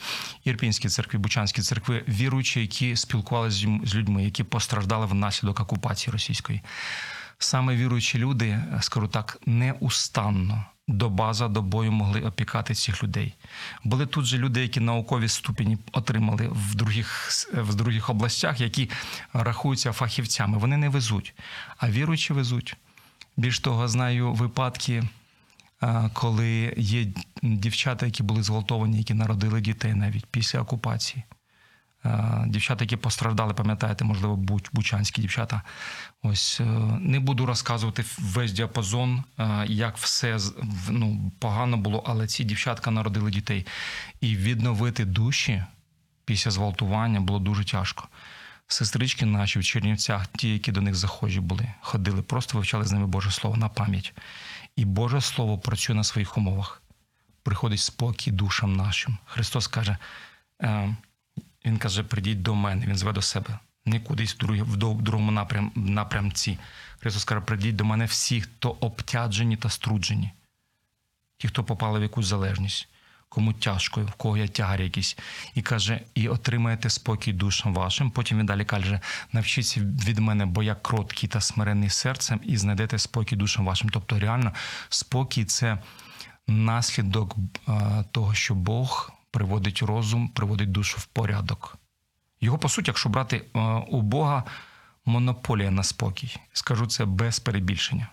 Ірпінські 0.43 0.89
церкви, 0.89 1.19
Бучанські 1.19 1.61
церкви, 1.61 2.03
віруючі, 2.07 2.61
які 2.61 2.95
спілкувалися 2.95 3.67
з 3.83 3.95
людьми- 3.95 4.23
які 4.23 4.43
постраждали 4.43 5.05
внаслідок 5.05 5.59
окупації 5.59 6.11
російської. 6.11 6.61
Саме 7.37 7.75
віруючі 7.75 8.17
люди, 8.17 8.47
е, 8.49 8.79
скажу 8.81 9.07
так, 9.07 9.37
неустанно 9.45 10.65
доба 10.87 11.33
за 11.33 11.47
добою 11.47 11.91
могли 11.91 12.21
опікати 12.21 12.73
цих 12.73 13.03
людей. 13.03 13.33
Були 13.83 14.05
тут 14.05 14.25
же 14.25 14.37
люди, 14.37 14.61
які 14.61 14.79
наукові 14.79 15.27
ступені 15.27 15.77
отримали 15.91 16.47
в 16.51 16.75
других, 16.75 17.29
в 17.53 17.75
других 17.75 18.09
областях, 18.09 18.61
які 18.61 18.89
рахуються 19.33 19.91
фахівцями. 19.91 20.57
Вони 20.57 20.77
не 20.77 20.89
везуть, 20.89 21.33
а 21.77 21.89
віруючі 21.89 22.33
везуть. 22.33 22.75
Більш 23.37 23.59
того, 23.59 23.87
знаю 23.87 24.33
випадки, 24.33 25.03
коли 26.13 26.73
є 26.77 27.07
дівчата, 27.43 28.05
які 28.05 28.23
були 28.23 28.43
зґвалтовані, 28.43 28.97
які 28.97 29.13
народили 29.13 29.61
дітей 29.61 29.93
навіть 29.93 30.25
після 30.25 30.59
окупації. 30.59 31.23
Дівчата, 32.45 32.83
які 32.83 32.97
постраждали, 32.97 33.53
пам'ятаєте, 33.53 34.05
можливо, 34.05 34.35
бучанські 34.73 35.21
дівчата. 35.21 35.61
Ось 36.23 36.59
е, 36.59 36.63
не 36.99 37.19
буду 37.19 37.45
розказувати 37.45 38.05
весь 38.19 38.51
діапазон, 38.51 39.23
е, 39.39 39.65
як 39.67 39.97
все 39.97 40.39
ну, 40.89 41.31
погано 41.39 41.77
було, 41.77 42.03
але 42.07 42.27
ці 42.27 42.43
дівчатка 42.43 42.91
народили 42.91 43.31
дітей. 43.31 43.65
І 44.21 44.35
відновити 44.35 45.05
душі 45.05 45.63
після 46.25 46.51
зґвалтування 46.51 47.21
було 47.21 47.39
дуже 47.39 47.65
тяжко. 47.65 48.07
Сестрички 48.67 49.25
наші 49.25 49.59
в 49.59 49.63
Чернівцях, 49.63 50.27
ті, 50.27 50.53
які 50.53 50.71
до 50.71 50.81
них 50.81 50.95
захожі 50.95 51.39
були, 51.39 51.73
ходили, 51.81 52.21
просто 52.21 52.57
вивчали 52.57 52.85
з 52.85 52.91
ними 52.91 53.07
Боже 53.07 53.31
Слово 53.31 53.57
на 53.57 53.69
пам'ять. 53.69 54.13
І 54.75 54.85
Боже 54.85 55.21
Слово 55.21 55.57
працює 55.57 55.95
на 55.95 56.03
своїх 56.03 56.37
умовах. 56.37 56.81
Приходить 57.43 57.79
спокій 57.79 58.31
душам 58.31 58.75
нашим. 58.75 59.17
Христос 59.25 59.67
каже, 59.67 59.97
е, 60.61 60.95
Він 61.65 61.77
каже: 61.77 62.03
прийдіть 62.03 62.41
до 62.41 62.55
мене, 62.55 62.85
Він 62.85 62.95
зве 62.95 63.13
до 63.13 63.21
себе. 63.21 63.59
Не 63.87 63.99
кудись 63.99 64.35
в, 64.39 64.77
другому 64.77 65.31
напрям, 65.31 65.71
напрямці. 65.75 66.57
Христос 66.99 67.23
каже, 67.23 67.41
прийдіть 67.41 67.75
до 67.75 67.85
мене 67.85 68.05
всі, 68.05 68.41
хто 68.41 68.69
обтяджені 68.69 69.57
та 69.57 69.69
струджені. 69.69 70.31
Ті, 71.37 71.47
хто 71.47 71.63
попали 71.63 71.99
в 71.99 72.01
якусь 72.01 72.25
залежність, 72.25 72.87
кому 73.29 73.53
тяжко, 73.53 74.01
в 74.01 74.11
кого 74.11 74.37
є 74.37 74.47
тягар 74.47 74.81
якийсь. 74.81 75.17
І 75.55 75.61
каже, 75.61 75.99
і 76.15 76.27
отримаєте 76.27 76.89
спокій 76.89 77.33
душам 77.33 77.73
вашим. 77.73 78.11
Потім 78.11 78.39
він 78.39 78.45
далі 78.45 78.65
каже: 78.65 78.99
навчіться 79.31 79.81
від 79.81 80.19
мене, 80.19 80.45
бо 80.45 80.63
я 80.63 80.75
кроткий 80.75 81.29
та 81.29 81.41
смиренний 81.41 81.89
серцем, 81.89 82.39
і 82.43 82.57
знайдете 82.57 82.99
спокій 82.99 83.35
душам 83.35 83.65
вашим. 83.65 83.89
Тобто, 83.89 84.19
реально, 84.19 84.53
спокій 84.89 85.45
це 85.45 85.77
наслідок 86.47 87.35
того, 88.11 88.33
що 88.33 88.55
Бог 88.55 89.11
приводить 89.31 89.81
розум, 89.81 90.29
приводить 90.29 90.71
душу 90.71 90.97
в 90.99 91.05
порядок. 91.05 91.77
Його, 92.41 92.57
по 92.57 92.69
суті, 92.69 92.89
якщо 92.89 93.09
брати 93.09 93.45
е, 93.55 93.59
у 93.87 94.01
Бога 94.01 94.43
монополія 95.05 95.71
на 95.71 95.83
спокій. 95.83 96.35
Скажу 96.53 96.87
це 96.87 97.05
без 97.05 97.39
перебільшення. 97.39 98.07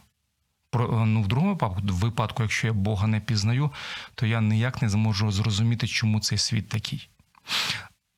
Про, 0.70 1.02
е, 1.02 1.06
ну, 1.06 1.22
в 1.22 1.28
другому 1.28 1.58
випадку, 1.82 2.42
якщо 2.42 2.66
я 2.66 2.72
Бога 2.72 3.06
не 3.06 3.20
пізнаю, 3.20 3.70
то 4.14 4.26
я 4.26 4.40
ніяк 4.40 4.82
не 4.82 4.88
зможу 4.88 5.30
зрозуміти, 5.30 5.86
чому 5.86 6.20
цей 6.20 6.38
світ 6.38 6.68
такий. 6.68 7.08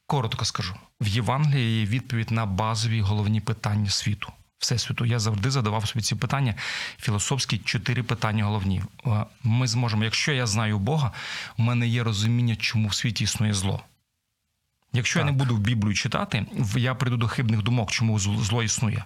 Коротко 0.07 0.45
скажу: 0.45 0.75
в 1.01 1.07
Євангелії 1.07 1.81
є 1.81 1.87
відповідь 1.87 2.31
на 2.31 2.47
базові 2.47 3.01
головні 3.01 3.40
питання 3.40 3.90
світу. 3.90 4.33
Всесвіту. 4.59 5.05
Я 5.05 5.19
завжди 5.19 5.51
задавав 5.51 5.88
собі 5.88 6.03
ці 6.03 6.14
питання. 6.14 6.55
Філософські 6.99 7.59
чотири 7.59 8.03
питання 8.03 8.45
головні. 8.45 8.83
Е, 9.07 9.25
Ми 9.42 9.66
зможемо, 9.66 10.05
якщо 10.05 10.33
я 10.33 10.47
знаю 10.47 10.79
Бога, 10.79 11.12
у 11.59 11.62
мене 11.62 11.88
є 11.88 12.03
розуміння, 12.03 12.57
чому 12.57 12.88
в 12.88 12.95
світі 12.95 13.25
існує 13.25 13.55
зло. 13.55 13.83
Якщо 14.96 15.18
я 15.18 15.24
не 15.24 15.32
буду 15.32 15.56
в 15.56 15.59
Біблію 15.59 15.94
читати, 15.94 16.46
я 16.76 16.94
прийду 16.94 17.16
до 17.16 17.28
хибних 17.28 17.62
думок, 17.62 17.90
чому 17.90 18.18
зло 18.18 18.62
існує. 18.62 19.04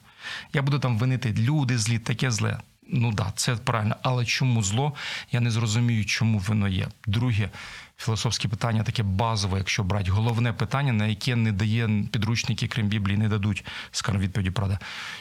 Я 0.53 0.63
буду 0.63 0.79
там 0.79 0.99
винити 0.99 1.33
люди 1.33 1.79
злі, 1.79 1.99
таке 1.99 2.31
зле. 2.31 2.59
Ну 2.93 3.13
да, 3.13 3.33
це 3.37 3.57
правильно. 3.57 3.97
Але 4.03 4.25
чому 4.25 4.63
зло? 4.63 4.95
Я 5.33 5.41
не 5.41 5.51
зрозумію, 5.51 6.05
чому 6.05 6.39
воно 6.39 6.69
є. 6.69 6.89
Друге 7.07 7.51
філософське 7.99 8.49
питання, 8.49 8.83
таке 8.83 9.03
базове, 9.03 9.59
якщо 9.59 9.85
брати, 9.85 10.11
головне 10.11 10.53
питання, 10.53 10.93
на 10.93 11.07
яке 11.07 11.37
не 11.37 11.53
дає 11.53 12.05
підручники, 12.13 12.69
крім 12.69 12.89
Біблії, 12.89 13.19
не 13.19 13.29
дадуть, 13.29 13.65
скажімо, 13.91 14.23
відповіді, 14.23 14.51
правда. 14.51 14.79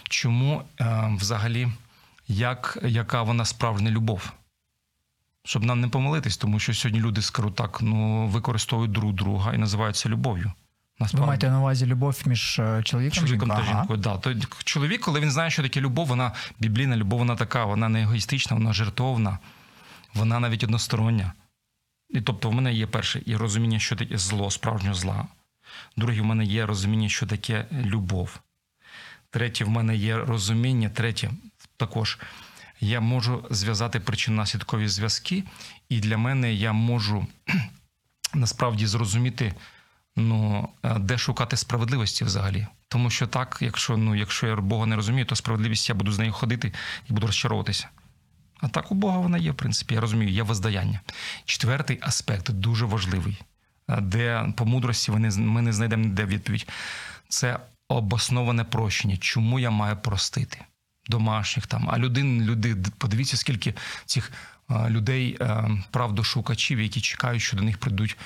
Чому 0.10 0.62
е, 0.82 1.16
взагалі, 1.20 1.68
як, 2.28 2.78
яка 2.84 3.22
вона 3.22 3.46
справжня 3.46 3.92
любов? 3.92 4.32
Щоб 5.46 5.64
нам 5.64 5.82
не 5.82 5.88
помилитись, 5.88 6.38
тому 6.38 6.60
що 6.60 6.74
сьогодні 6.74 7.02
люди, 7.02 7.22
скажу 7.22 7.52
так, 7.52 7.82
ну 7.82 8.28
використовують 8.28 8.92
друг 8.92 9.14
друга 9.14 9.54
і 9.54 9.58
називають 9.58 9.96
це 9.96 10.10
любов'ю. 11.08 11.22
Ви 11.22 11.28
маєте 11.28 11.50
на 11.50 11.60
увазі 11.60 11.86
любов 11.86 12.22
між 12.26 12.60
е, 12.60 12.84
чоловіком, 12.84 13.16
Чоловіком 13.16 13.50
та 13.50 13.56
жінкою? 13.56 13.72
Ага. 13.72 13.82
жінкою, 13.82 14.00
да. 14.00 14.18
То 14.18 14.36
чоловік, 14.64 15.02
коли 15.02 15.20
він 15.20 15.32
знає, 15.32 15.52
що 15.52 15.64
таке 15.64 15.82
любов, 15.82 16.08
вона 16.08 16.32
біблійна 16.60 16.98
любов, 16.98 17.20
вона 17.20 17.36
така, 17.36 17.66
вона 17.66 17.90
не 17.90 18.02
егоїстична, 18.02 18.58
вона 18.58 18.74
жертовна, 18.74 19.40
вона 20.14 20.40
навіть 20.40 20.64
одностороння. 20.64 21.34
І 22.10 22.22
тобто, 22.22 22.50
в 22.50 22.54
мене 22.54 22.74
є 22.74 22.88
перше 22.88 23.22
і 23.26 23.36
розуміння, 23.36 23.80
що 23.80 23.96
таке 23.96 24.18
зло, 24.18 24.52
справжнього 24.52 24.96
зла. 24.96 25.28
Друге, 25.98 26.22
в 26.22 26.26
мене 26.26 26.46
є 26.46 26.66
розуміння, 26.66 27.10
що 27.10 27.28
таке 27.28 27.66
любов. 27.72 28.40
Третє, 29.30 29.66
в 29.66 29.70
мене 29.70 29.96
є 29.96 30.18
розуміння, 30.18 30.90
третє, 30.90 31.32
також 31.78 32.20
я 32.82 33.02
можу 33.02 33.48
зв'язати 33.50 34.00
причинно-наслідкові 34.00 34.88
зв'язки, 34.88 35.44
і 35.90 36.00
для 36.00 36.18
мене 36.18 36.54
я 36.54 36.74
можу 36.74 37.28
насправді 38.34 38.88
зрозуміти, 38.88 39.54
ну, 40.20 40.70
е, 40.84 41.00
де 41.00 41.18
шукати 41.18 41.58
справедливості 41.58 42.24
взагалі. 42.24 42.68
Тому 42.88 43.10
що 43.10 43.28
так, 43.28 43.58
якщо, 43.62 43.98
ну, 43.98 44.16
якщо 44.16 44.48
я 44.48 44.56
Бога 44.56 44.86
не 44.86 44.96
розумію, 44.96 45.26
то 45.26 45.36
справедливість 45.36 45.90
я 45.90 45.96
буду 45.96 46.12
з 46.12 46.20
нею 46.20 46.34
ходити 46.34 46.74
і 47.10 47.14
буду 47.14 47.28
розчаровуватися. 47.28 47.88
А 48.62 48.68
так 48.68 48.92
у 48.92 48.96
Бога 48.96 49.18
вона 49.18 49.38
є, 49.38 49.52
в 49.52 49.56
принципі, 49.56 49.94
я 49.94 50.02
розумію, 50.02 50.32
є 50.32 50.44
воздаяння. 50.44 51.02
Четвертий 51.46 52.00
аспект 52.02 52.52
дуже 52.52 52.86
важливий, 52.86 53.42
е, 53.90 54.02
де 54.02 54.54
по 54.56 54.66
мудрості 54.66 55.12
ми 55.12 55.62
не, 55.62 55.74
знайдемо 55.74 56.04
ніде 56.04 56.26
відповідь. 56.26 56.68
Це 57.30 57.60
обосноване 57.88 58.64
прощення. 58.64 59.18
Чому 59.18 59.60
я 59.60 59.70
маю 59.70 59.98
простити? 59.98 60.58
Домашніх 61.08 61.68
там, 61.68 61.90
а 61.90 61.98
людей, 61.98 62.24
люди, 62.24 62.76
подивіться, 62.98 63.38
скільки 63.38 63.74
цих 64.06 64.32
е, 64.72 64.90
людей, 64.90 65.40
правдошукачів, 65.92 66.80
які 66.80 67.02
чекають, 67.02 67.42
що 67.42 67.58
до 67.58 67.64
них 67.64 67.78
прийдуть 67.78 68.18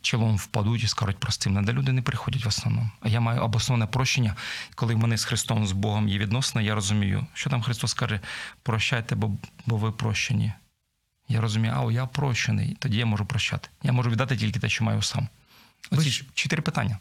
челом 0.00 0.36
впадуть 0.36 0.84
і 0.84 0.86
скажуть 0.88 1.18
простим. 1.18 1.52
Надо 1.52 1.72
люди 1.72 1.92
не 1.92 2.02
приходять 2.02 2.44
в 2.44 2.48
основному. 2.48 2.90
А 3.00 3.08
я 3.08 3.20
маю 3.20 3.40
обосноване 3.42 3.86
прощення. 3.86 4.36
Коли 4.74 4.94
в 4.94 4.98
мене 4.98 5.16
з 5.18 5.24
Христом, 5.24 5.66
з 5.66 5.72
Богом 5.72 6.08
є 6.08 6.18
відносини, 6.18 6.64
я 6.64 6.74
розумію, 6.74 7.26
що 7.34 7.50
там 7.50 7.62
Христос 7.62 7.94
каже: 7.94 8.20
прощайте, 8.62 9.14
бо, 9.14 9.30
бо 9.66 9.76
ви 9.76 9.92
прощені. 9.92 10.52
Я 11.28 11.40
розумію, 11.40 11.74
а 11.76 11.92
я 11.92 12.06
прощений, 12.06 12.76
тоді 12.78 12.96
я 12.98 13.06
можу 13.06 13.26
прощати. 13.26 13.68
Я 13.82 13.92
можу 13.92 14.10
віддати 14.10 14.36
тільки 14.36 14.60
те, 14.60 14.68
що 14.68 14.84
маю 14.84 15.02
сам. 15.02 15.28
Оці 15.90 16.10
ж- 16.10 16.24
чотири 16.34 16.62
питання. 16.62 16.98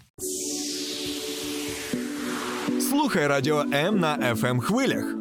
Слухай 2.90 3.28
радіо 3.28 3.62
М 3.74 4.00
на 4.00 4.18
fm 4.18 4.60
хвилях. 4.60 5.21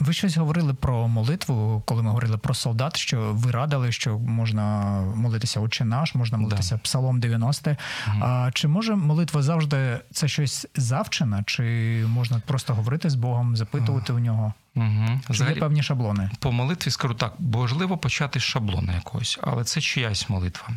Ви 0.00 0.12
щось 0.12 0.36
говорили 0.36 0.74
про 0.74 1.08
молитву, 1.08 1.82
коли 1.86 2.02
ми 2.02 2.08
говорили 2.08 2.38
про 2.38 2.54
солдат, 2.54 2.96
що 2.96 3.30
ви 3.32 3.50
радили, 3.50 3.92
що 3.92 4.18
можна 4.18 4.90
молитися 5.14 5.60
«Отче 5.60 5.84
наш, 5.84 6.14
можна 6.14 6.38
молитися 6.38 6.78
Псалом 6.78 7.20
90. 7.20 7.76
А 8.20 8.50
чи 8.54 8.68
може 8.68 8.94
молитва 8.96 9.42
завжди 9.42 10.00
це 10.12 10.28
щось 10.28 10.66
завчена, 10.76 11.42
чи 11.46 11.62
можна 12.08 12.42
просто 12.46 12.74
говорити 12.74 13.10
з 13.10 13.14
Богом, 13.14 13.56
запитувати 13.56 14.12
у 14.12 14.18
нього? 14.18 14.52
Угу. 14.76 15.20
Чи 15.34 15.44
є 15.44 15.54
певні 15.54 15.82
шаблони? 15.82 16.30
По 16.38 16.52
молитві 16.52 16.90
скажу 16.90 17.14
так, 17.14 17.34
можливо 17.38 17.98
почати 17.98 18.40
з 18.40 18.42
шаблону 18.42 18.92
якогось, 18.92 19.38
але 19.42 19.64
це 19.64 19.80
чиясь 19.80 20.28
молитва. 20.28 20.68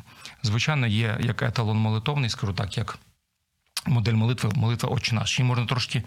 Звичайно, 0.43 0.87
є 0.87 1.17
як 1.21 1.41
еталон 1.41 1.77
молитовний, 1.77 2.29
скажу 2.29 2.53
так, 2.53 2.77
як 2.77 2.97
модель 3.85 4.13
молитви, 4.13 4.49
молитва 4.55 4.89
«Отче 4.89 5.15
наш». 5.15 5.39
Її 5.39 5.47
можна 5.47 5.65
трошки 5.65 6.03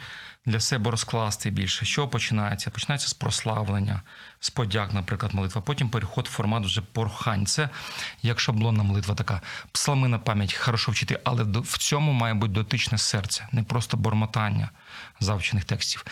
для 0.46 0.60
себе 0.60 0.90
розкласти 0.90 1.50
більше. 1.50 1.84
Що 1.84 2.08
починається? 2.08 2.70
Починається 2.70 3.08
з 3.08 3.14
прославлення, 3.14 4.02
з 4.40 4.50
подяк, 4.50 4.94
наприклад, 4.94 5.34
молитва. 5.34 5.62
Потім 5.62 5.88
переход 5.88 6.28
в 6.28 6.30
формат 6.30 6.64
вже 6.64 6.80
порхань. 6.80 7.46
Це 7.46 7.68
як 8.22 8.40
шаблонна 8.40 8.82
молитва 8.82 9.14
така. 9.14 9.40
Псалми 9.72 10.08
на 10.08 10.18
пам'ять 10.18 10.54
хорошо 10.54 10.92
вчити, 10.92 11.20
але 11.24 11.44
в 11.44 11.78
цьому 11.78 12.12
має 12.12 12.34
бути 12.34 12.52
дотичне 12.52 12.98
серце, 12.98 13.48
не 13.52 13.62
просто 13.62 13.96
бормотання 13.96 14.70
завчених 15.20 15.64
текстів. 15.64 16.04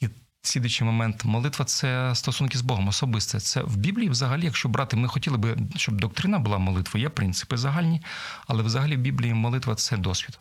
І 0.00 0.08
Слідуючий 0.44 0.86
момент, 0.86 1.24
молитва 1.24 1.64
це 1.64 2.14
стосунки 2.14 2.58
з 2.58 2.60
Богом 2.60 2.88
особисте. 2.88 3.40
Це 3.40 3.62
в 3.62 3.76
Біблії, 3.76 4.08
взагалі, 4.08 4.44
якщо 4.44 4.68
брати, 4.68 4.96
ми 4.96 5.08
хотіли 5.08 5.36
би, 5.36 5.56
щоб 5.76 6.00
доктрина 6.00 6.38
була 6.38 6.58
молитви, 6.58 7.00
є 7.00 7.08
принципи 7.08 7.56
загальні, 7.56 8.02
але 8.46 8.62
взагалі 8.62 8.96
в 8.96 9.00
Біблії 9.00 9.34
молитва 9.34 9.74
це 9.74 9.96
досвід. 9.96 10.38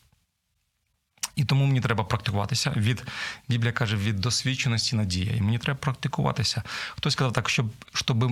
І 1.36 1.46
тому 1.46 1.66
мені 1.66 1.82
треба 1.82 2.04
практикуватися. 2.04 2.74
Від 2.76 3.04
Біблія 3.48 3.72
каже, 3.72 3.96
від 3.96 4.20
досвідченості 4.20 4.96
надія. 4.96 5.36
І 5.36 5.42
мені 5.42 5.58
треба 5.58 5.80
практикуватися. 5.80 6.64
Хтось 6.98 7.14
сказав 7.14 7.34
так, 7.34 7.50
щоб, 7.50 7.72
щоб, 7.94 8.32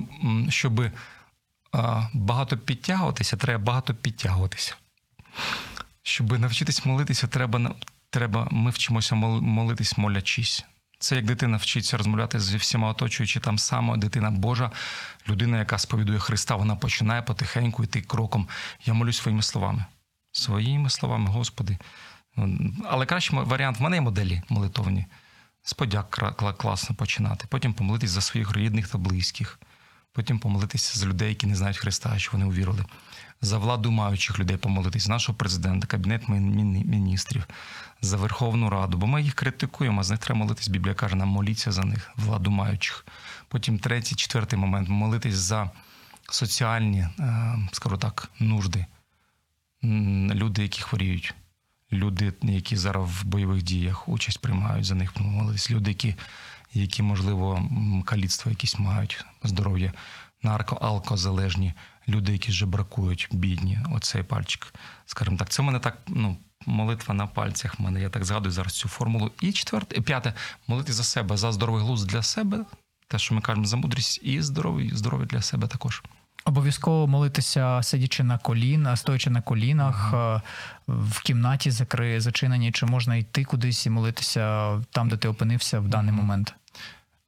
щоб 0.50 0.82
а, 1.72 2.08
багато 2.14 2.58
підтягуватися, 2.58 3.38
треба 3.38 3.64
багато 3.64 3.94
підтягуватися. 3.94 4.76
Щоб 6.04 6.40
навчитись 6.40 6.86
молитися, 6.86 7.28
треба, 7.28 7.76
треба 8.10 8.48
ми 8.52 8.72
вчимося 8.72 9.16
мол- 9.16 9.42
молитись, 9.42 9.98
молячись. 9.98 10.66
Це 11.00 11.16
як 11.16 11.26
дитина 11.26 11.58
вчиться 11.58 11.98
розмовляти 11.98 12.40
зі 12.40 12.58
всіма 12.58 12.90
оточуючи 12.90 13.40
там 13.40 13.58
саме 13.58 13.98
дитина 13.98 14.32
Божа, 14.32 14.72
людина, 15.30 15.60
яка 15.60 15.78
сповідує 15.78 16.20
Христа, 16.20 16.56
вона 16.56 16.76
починає 16.76 17.22
потихеньку 17.22 17.84
йти 17.84 18.02
кроком. 18.02 18.48
Я 18.86 18.94
молюсь 18.94 19.18
своїми 19.18 19.42
словами. 19.42 19.86
Своїми 20.32 20.90
словами, 20.90 21.30
Господи. 21.30 21.78
Але 22.90 23.06
кращий 23.06 23.40
варіант 23.40 23.80
в 23.80 23.82
мене 23.82 23.96
є 23.96 24.02
моделі 24.02 24.42
молитовні. 24.50 25.06
З 25.64 25.74
подяк 25.74 26.10
класно 26.58 26.96
починати. 26.96 27.46
Потім 27.50 27.74
помолитись 27.74 28.10
за 28.10 28.22
своїх 28.22 28.54
рідних 28.54 28.88
та 28.88 28.98
близьких. 28.98 29.60
Потім 30.14 30.40
помолитися 30.40 31.00
за 31.00 31.06
людей, 31.06 31.30
які 31.30 31.48
не 31.48 31.56
знають 31.56 31.78
Христа, 31.78 32.20
що 32.20 32.32
вони 32.32 32.46
увірили. 32.46 32.86
За 33.42 33.58
владу 33.58 33.92
маючих 33.92 34.40
людей 34.40 34.58
помолитись, 34.58 35.08
нашого 35.08 35.38
президента, 35.38 35.88
кабінет 35.88 36.30
мін- 36.30 36.56
мін- 36.56 36.84
міністрів, 36.90 37.46
за 38.02 38.18
Верховну 38.18 38.70
Раду. 38.70 38.98
Бо 38.98 39.08
ми 39.08 39.22
їх 39.22 39.34
критикуємо, 39.34 40.02
а 40.02 40.04
з 40.04 40.10
них 40.10 40.20
треба 40.20 40.40
молитись. 40.40 40.68
Біблія 40.68 40.96
каже, 40.96 41.16
нам 41.16 41.28
моліться 41.28 41.72
за 41.72 41.84
них, 41.84 42.12
владу 42.16 42.52
маючих. 42.52 43.06
Потім 43.48 43.80
третій, 43.80 44.16
четвертий 44.16 44.60
момент 44.60 44.90
молитись 44.90 45.36
за 45.36 45.72
соціальні, 46.32 47.00
е, 47.20 47.56
скажу 47.72 47.98
так, 47.98 48.30
нужди. 48.40 48.86
Люди, 50.34 50.62
які 50.62 50.82
хворіють, 50.82 51.34
люди, 51.92 52.34
які 52.42 52.78
зараз 52.78 53.10
в 53.10 53.24
бойових 53.26 53.64
діях 53.64 54.10
участь 54.10 54.42
приймають, 54.42 54.86
за 54.86 54.96
них 54.96 55.20
молитись. 55.20 55.72
Люди, 55.72 55.92
які, 55.92 56.16
які 56.74 57.04
можливо, 57.04 57.70
каліцтво 58.06 58.52
якісь 58.52 58.80
мають, 58.80 59.26
здоров'я, 59.44 59.94
нарко, 60.44 60.76
алкозалежні, 60.76 61.74
люди, 62.08 62.32
які 62.32 62.52
жебракують, 62.52 63.28
бідні. 63.32 63.80
Оцей 63.92 64.24
пальчик. 64.24 64.74
Скажімо 65.06 65.38
так, 65.38 65.50
це 65.50 65.62
мене 65.62 65.80
так, 65.80 65.98
ну. 66.08 66.38
Молитва 66.66 67.16
на 67.16 67.28
пальцях 67.28 67.80
мене. 67.80 68.02
Я 68.02 68.10
так 68.10 68.26
згадую 68.26 68.52
зараз 68.52 68.74
цю 68.74 68.90
формулу. 68.90 69.32
І 69.42 69.52
четверте, 69.52 70.02
п'яте 70.02 70.34
молити 70.68 70.94
за 70.94 71.04
себе, 71.04 71.38
за 71.38 71.52
здоровий 71.52 71.84
глузд 71.84 72.08
для 72.08 72.24
себе, 72.24 72.66
те, 73.08 73.20
що 73.20 73.36
ми 73.36 73.42
кажемо 73.42 73.66
за 73.66 73.78
мудрість, 73.78 74.20
і 74.24 74.42
здоров'я 74.42 75.26
для 75.26 75.42
себе 75.42 75.68
також. 75.68 76.04
Обов'язково 76.46 77.08
молитися, 77.08 77.84
сидячи 77.84 78.24
на 78.24 78.38
колінах, 78.38 79.00
стоячи 79.00 79.30
на 79.30 79.42
колінах, 79.42 80.14
е, 80.14 80.42
в 80.88 81.22
кімнаті 81.22 81.72
закри, 81.72 82.22
зачинені, 82.22 82.72
чи 82.72 82.86
можна 82.86 83.16
йти 83.16 83.44
кудись 83.44 83.86
і 83.86 83.90
молитися 83.90 84.72
там, 84.92 85.10
де 85.10 85.18
ти 85.18 85.28
опинився 85.28 85.80
в 85.80 85.88
даний 85.88 86.14
момент. 86.14 86.54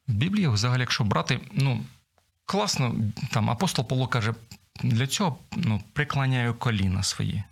Біблія, 0.07 0.49
взагалі, 0.49 0.79
якщо 0.79 1.03
брати, 1.03 1.39
ну 1.53 1.83
класно, 2.45 2.95
там 3.31 3.49
апостол 3.49 3.87
Павло 3.87 4.07
каже, 4.07 4.33
для 4.83 5.07
цього 5.07 5.37
ну, 5.55 5.81
приклоняю 5.93 6.53
коліна 6.53 7.03
свої. 7.03 7.43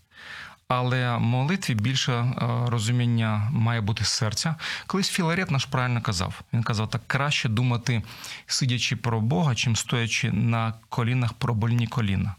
Але 0.69 1.19
молитві 1.19 1.75
більше 1.75 2.13
е, 2.13 2.35
розуміння 2.67 3.49
має 3.53 3.81
бути 3.81 4.03
з 4.03 4.07
серця. 4.07 4.55
Колись 4.87 5.09
Філарет 5.09 5.51
наш 5.51 5.65
правильно 5.65 6.01
казав. 6.01 6.41
Він 6.53 6.63
казав, 6.63 6.89
так 6.89 7.01
краще 7.07 7.49
думати, 7.49 8.01
сидячи 8.45 8.95
про 8.95 9.21
Бога, 9.21 9.55
чим 9.55 9.75
стоячи 9.75 10.31
на 10.31 10.73
колінах 10.89 11.33
про 11.33 11.53
больні 11.53 11.87
коліна. 11.87 12.35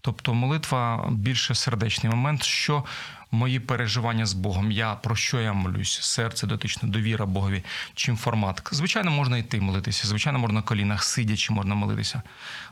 Тобто 0.00 0.34
молитва 0.34 1.08
більше 1.10 1.54
сердечний 1.54 2.12
момент, 2.12 2.42
що 2.42 2.84
мої 3.30 3.60
переживання 3.60 4.26
з 4.26 4.32
Богом, 4.32 4.72
я 4.72 4.94
про 4.94 5.16
що 5.16 5.40
я 5.40 5.52
молюсь, 5.52 6.00
серце 6.02 6.46
дотично, 6.46 6.88
довіра 6.88 7.26
Богові, 7.26 7.64
чим 7.94 8.16
формат. 8.16 8.68
Звичайно, 8.72 9.10
можна 9.10 9.38
йти 9.38 9.60
молитися, 9.60 10.08
звичайно, 10.08 10.38
можна 10.38 10.54
на 10.54 10.62
колінах, 10.62 11.04
сидячи, 11.04 11.52
можна 11.52 11.74
молитися. 11.74 12.22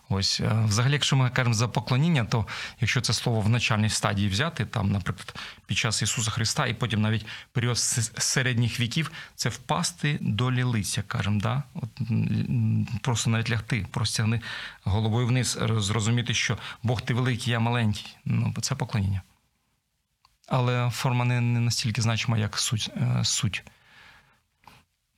Ось, 0.08 0.40
е, 0.40 0.64
взагалі, 0.68 0.92
якщо 0.92 1.16
ми 1.16 1.30
кажемо 1.30 1.54
за 1.54 1.68
поклоніння, 1.68 2.24
то 2.24 2.46
якщо 2.80 3.00
це 3.00 3.12
слово 3.12 3.40
в 3.40 3.48
начальній 3.48 3.88
стадії 3.90 4.28
взяти, 4.28 4.64
там, 4.64 4.92
наприклад, 4.92 5.36
під 5.66 5.76
час 5.76 6.02
Ісуса 6.02 6.30
Христа, 6.30 6.66
і 6.66 6.74
потім 6.74 7.00
навіть 7.00 7.26
період 7.52 7.78
середніх 7.78 8.80
віків, 8.80 9.10
це 9.34 9.48
впасти 9.48 10.18
до 10.20 10.52
лілиця, 10.52 11.02
кажемо, 11.02 11.40
да? 11.40 11.62
От, 11.74 12.00
просто 13.02 13.30
навіть 13.30 13.50
лягти, 13.50 13.86
простягни 13.90 14.40
головою 14.84 15.26
вниз, 15.26 15.58
зрозуміти, 15.76 16.34
що 16.34 16.58
Бог 16.82 17.00
ти 17.00 17.14
великий, 17.14 17.52
я 17.52 17.60
маленький. 17.60 18.16
Ну, 18.24 18.54
це 18.60 18.74
поклоніння. 18.74 19.22
Але 20.48 20.90
форма 20.90 21.24
не, 21.24 21.40
не 21.40 21.60
настільки 21.60 22.02
значима, 22.02 22.38
як 22.38 22.58
суть. 22.58 22.90
е, 22.96 23.24
суть. 23.24 23.64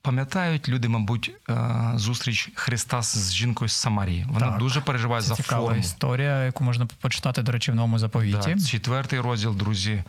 Пам'ятають 0.01 0.69
люди, 0.69 0.87
мабуть, 0.89 1.31
е, 1.49 1.91
зустріч 1.95 2.49
Христа 2.55 3.01
з 3.01 3.33
жінкою 3.33 3.69
з 3.69 3.73
Самарії. 3.73 4.25
Вона 4.29 4.47
Так. 4.47 4.57
дуже 4.59 4.81
переживає 4.81 5.21
Це 5.21 5.27
за 5.27 5.35
цікава 5.35 5.65
форму. 5.65 5.79
історія, 5.79 6.43
яку 6.45 6.63
можна 6.63 6.85
почитати, 6.85 7.41
до 7.41 7.51
речі, 7.51 7.71
в 7.71 7.75
новому 7.75 7.99
заповіті. 7.99 8.53
Да, 8.55 8.65
четвертий 8.65 9.19
розділ, 9.19 9.55
друзі, 9.55 10.03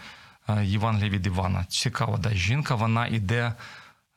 е, 0.48 0.64
Євангелія 0.64 1.10
від 1.10 1.26
Івана. 1.26 1.64
Цікаво, 1.64 2.18
да. 2.18 2.34
Жінка 2.34 2.74
вона 2.74 3.06
йде 3.06 3.54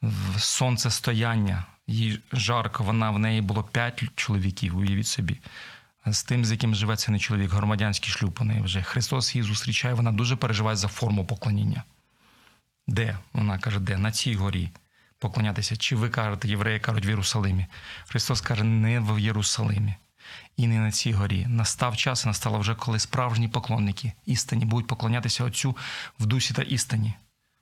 в 0.02 0.40
сонцестояння, 0.40 1.66
їй 1.88 2.20
жарко, 2.34 2.84
вона 2.84 3.12
в 3.12 3.20
неї 3.20 3.42
було 3.42 3.64
п'ять 3.64 4.04
чоловіків, 4.16 4.78
уявіть 4.78 5.08
собі. 5.08 5.38
З 6.06 6.24
тим, 6.24 6.46
з 6.46 6.52
яким 6.52 6.76
живе 6.76 6.96
цей 6.96 7.12
не 7.14 7.20
чоловік, 7.20 7.52
громадянський 7.52 8.10
шлюб 8.12 8.38
у 8.42 8.44
неї 8.44 8.62
вже. 8.62 8.82
Христос 8.82 9.36
її 9.36 9.48
зустрічає, 9.48 9.94
вона 9.94 10.12
дуже 10.12 10.36
переживає 10.36 10.76
за 10.76 10.88
форму 10.88 11.26
поклоніння. 11.26 11.84
Де? 12.88 13.18
Вона 13.34 13.58
каже, 13.60 13.80
де? 13.80 13.98
На 13.98 14.12
цій 14.12 14.36
горі 14.36 14.70
поклонятися. 15.24 15.76
Чи 15.76 15.96
ви 15.96 16.10
кажете, 16.10 16.48
євреї 16.48 16.80
кажуть 16.80 17.06
в 17.06 17.10
Єрусалимі? 17.10 17.66
Христос 18.08 18.42
каже, 18.42 18.64
не 18.64 19.00
в 19.00 19.20
Єрусалимі 19.20 19.96
і 20.58 20.68
не 20.68 20.80
на 20.80 20.92
цій 20.92 21.14
горі. 21.14 21.46
Настав 21.50 21.98
час, 21.98 22.24
і 22.24 22.28
настало 22.28 22.60
вже, 22.60 22.76
коли 22.76 23.00
справжні 23.00 23.48
поклонники 23.48 24.14
істині 24.26 24.66
будуть 24.66 24.88
поклонятися 24.88 25.44
Отцю 25.44 25.78
в 26.20 26.26
дусі 26.26 26.54
та 26.54 26.62
істині. 26.62 27.14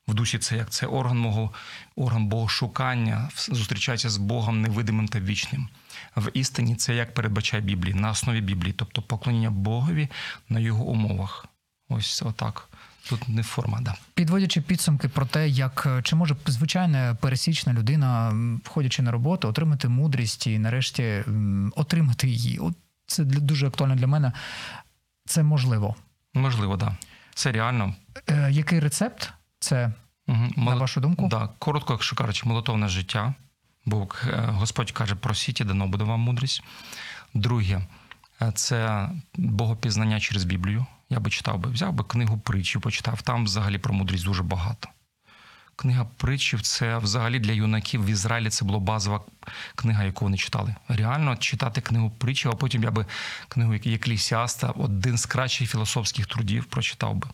В 0.07 0.13
душі 0.13 0.37
це 0.37 0.57
як 0.57 0.69
це 0.69 0.87
орган 0.87 1.17
мого, 1.17 1.53
орган 1.95 2.25
богошукання, 2.25 3.29
зустрічається 3.35 4.09
з 4.09 4.17
Богом 4.17 4.61
невидимим 4.61 5.07
та 5.07 5.19
вічним. 5.19 5.69
В 6.15 6.31
істині 6.33 6.75
це 6.75 6.95
як 6.95 7.13
передбачає 7.13 7.63
Біблія, 7.63 7.95
на 7.95 8.09
основі 8.09 8.41
Біблії, 8.41 8.73
тобто 8.77 9.01
поклоніння 9.01 9.51
Богові 9.51 10.09
на 10.49 10.59
його 10.59 10.83
умовах. 10.83 11.45
Ось 11.89 12.21
отак. 12.21 12.70
Тут 13.09 13.29
не 13.29 13.43
форма, 13.43 13.81
да. 13.81 13.95
Підводячи 14.13 14.61
підсумки 14.61 15.09
про 15.09 15.25
те, 15.25 15.49
як 15.49 15.83
е, 15.85 16.01
чи 16.03 16.15
може 16.15 16.35
звичайна 16.45 17.17
пересічна 17.21 17.73
людина, 17.73 18.33
входячи 18.63 19.01
на 19.01 19.11
роботу, 19.11 19.47
отримати 19.47 19.87
мудрість 19.87 20.47
і 20.47 20.59
нарешті 20.59 21.23
отримати 21.75 22.27
її. 22.27 22.59
От 22.59 22.73
це 23.07 23.23
дуже 23.23 23.67
актуально 23.67 23.95
для 23.95 24.07
мене. 24.07 24.31
Це 25.25 25.43
можливо. 25.43 25.95
Можливо, 26.33 26.77
да. 26.77 26.97
Це 27.33 27.51
реально. 27.51 27.95
Е, 28.29 28.51
який 28.51 28.79
рецепт? 28.79 29.33
Це 29.59 29.91
Угу. 30.27 30.49
на 30.57 30.75
вашу 30.75 31.01
думку? 31.01 31.27
Да, 31.27 31.49
коротко, 31.59 31.93
якщо 31.93 32.15
кажучи, 32.15 32.49
молитовне 32.49 32.87
життя. 32.87 33.33
Бо 33.85 34.07
е, 34.27 34.35
Господь 34.47 34.91
каже, 34.91 35.15
просіть 35.15 35.61
і 35.61 35.63
дано 35.63 35.87
буде 35.87 36.03
вам 36.03 36.19
мудрість. 36.19 36.63
Друге, 37.33 37.81
е, 38.41 38.51
це 38.55 39.09
богопізнання 39.35 40.19
через 40.19 40.43
Біблію. 40.43 40.85
Я 41.11 41.19
би 41.19 41.29
читав 41.29 41.59
би, 41.59 41.69
взяв 41.69 41.93
би 41.93 42.03
книгу 42.03 42.37
притчів, 42.37 42.81
почитав. 42.81 43.21
Там 43.21 43.45
взагалі 43.45 43.77
про 43.77 43.93
мудрість 43.93 44.25
дуже 44.25 44.43
багато. 44.43 44.89
Книга 45.75 46.05
притчів 46.17 46.61
це 46.61 46.97
взагалі 46.97 47.39
для 47.39 47.51
юнаків 47.51 48.05
в 48.05 48.09
Ізраїлі 48.09 48.49
це 48.49 48.65
була 48.65 48.79
базова 48.79 49.21
книга, 49.75 50.03
яку 50.03 50.25
вони 50.25 50.37
читали. 50.37 50.75
Реально 50.87 51.35
читати 51.37 51.81
книгу 51.81 52.09
притчів, 52.09 52.51
а 52.51 52.55
потім 52.55 52.83
я 52.83 52.91
би 52.91 53.05
книгу 53.47 53.73
Еклісіаста, 53.73 54.67
один 54.69 55.17
з 55.17 55.25
кращих 55.25 55.71
філософських 55.71 56.25
трудів 56.27 56.65
прочитав 56.65 57.15
би. 57.15 57.27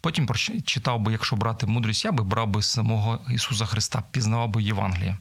Потім 0.00 0.26
проч- 0.26 0.62
читав 0.62 1.00
би, 1.00 1.12
якщо 1.12 1.36
брати 1.36 1.66
мудрість, 1.66 2.04
я 2.04 2.12
би 2.12 2.24
брав 2.24 2.48
би 2.48 2.62
самого 2.62 3.20
Ісуса 3.30 3.66
Христа, 3.66 4.02
пізнавав 4.10 4.48
би 4.48 4.62
Євангеліє. 4.62 5.18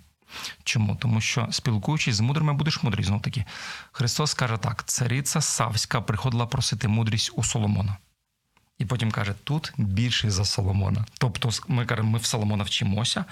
Чому? 0.63 0.96
Тому 0.96 1.22
що 1.22 1.48
спілкуючись 1.52 2.15
з 2.15 2.19
мудрими, 2.19 2.54
будеш 2.54 2.84
мудрий. 2.84 3.06
Знов 3.06 3.22
таки. 3.22 3.46
Христос 3.91 4.34
каже 4.34 4.58
так: 4.58 4.84
цариця 4.86 5.41
Савська 5.41 6.02
приходила 6.02 6.46
просити 6.46 6.88
мудрість 6.88 7.32
у 7.36 7.43
Соломона. 7.43 7.98
І 8.80 8.86
потім 8.86 9.12
каже: 9.12 9.34
тут 9.43 9.74
більший 9.78 10.30
за 10.30 10.46
Соломона. 10.46 11.06
Тобто, 11.17 11.50
ми 11.67 11.86
кажемо, 11.86 12.10
ми 12.10 12.19
в 12.19 12.26
Соломона 12.26 12.63
вчимося, 12.63 13.26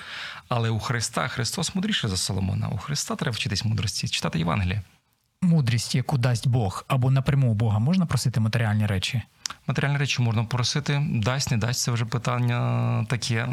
але 0.48 0.70
у 0.70 0.80
Христа 0.80 1.28
Христос 1.28 1.76
мудріший 1.76 2.10
за 2.10 2.18
Соломона. 2.18 2.70
У 2.70 2.78
Христа 2.78 3.16
треба 3.16 3.36
вчитись 3.36 3.66
мудрості, 3.66 4.08
читати 4.08 4.40
Євангеліє. 4.40 4.82
Мудрість, 5.42 5.96
яку 5.96 6.18
дасть 6.18 6.48
Бог, 6.48 6.86
або 6.88 7.12
напряму 7.12 7.52
у 7.52 7.54
Бога 7.54 7.80
можна 7.80 8.06
просити 8.06 8.40
матеріальні 8.40 8.86
речі? 8.86 9.22
Матеріальні 9.68 9.98
речі 9.98 10.22
можна 10.22 10.44
просити, 10.44 11.08
дасть, 11.10 11.52
не 11.52 11.58
дасть, 11.58 11.82
це 11.82 11.92
вже 11.92 12.06
питання 12.06 13.06
таке. 13.10 13.48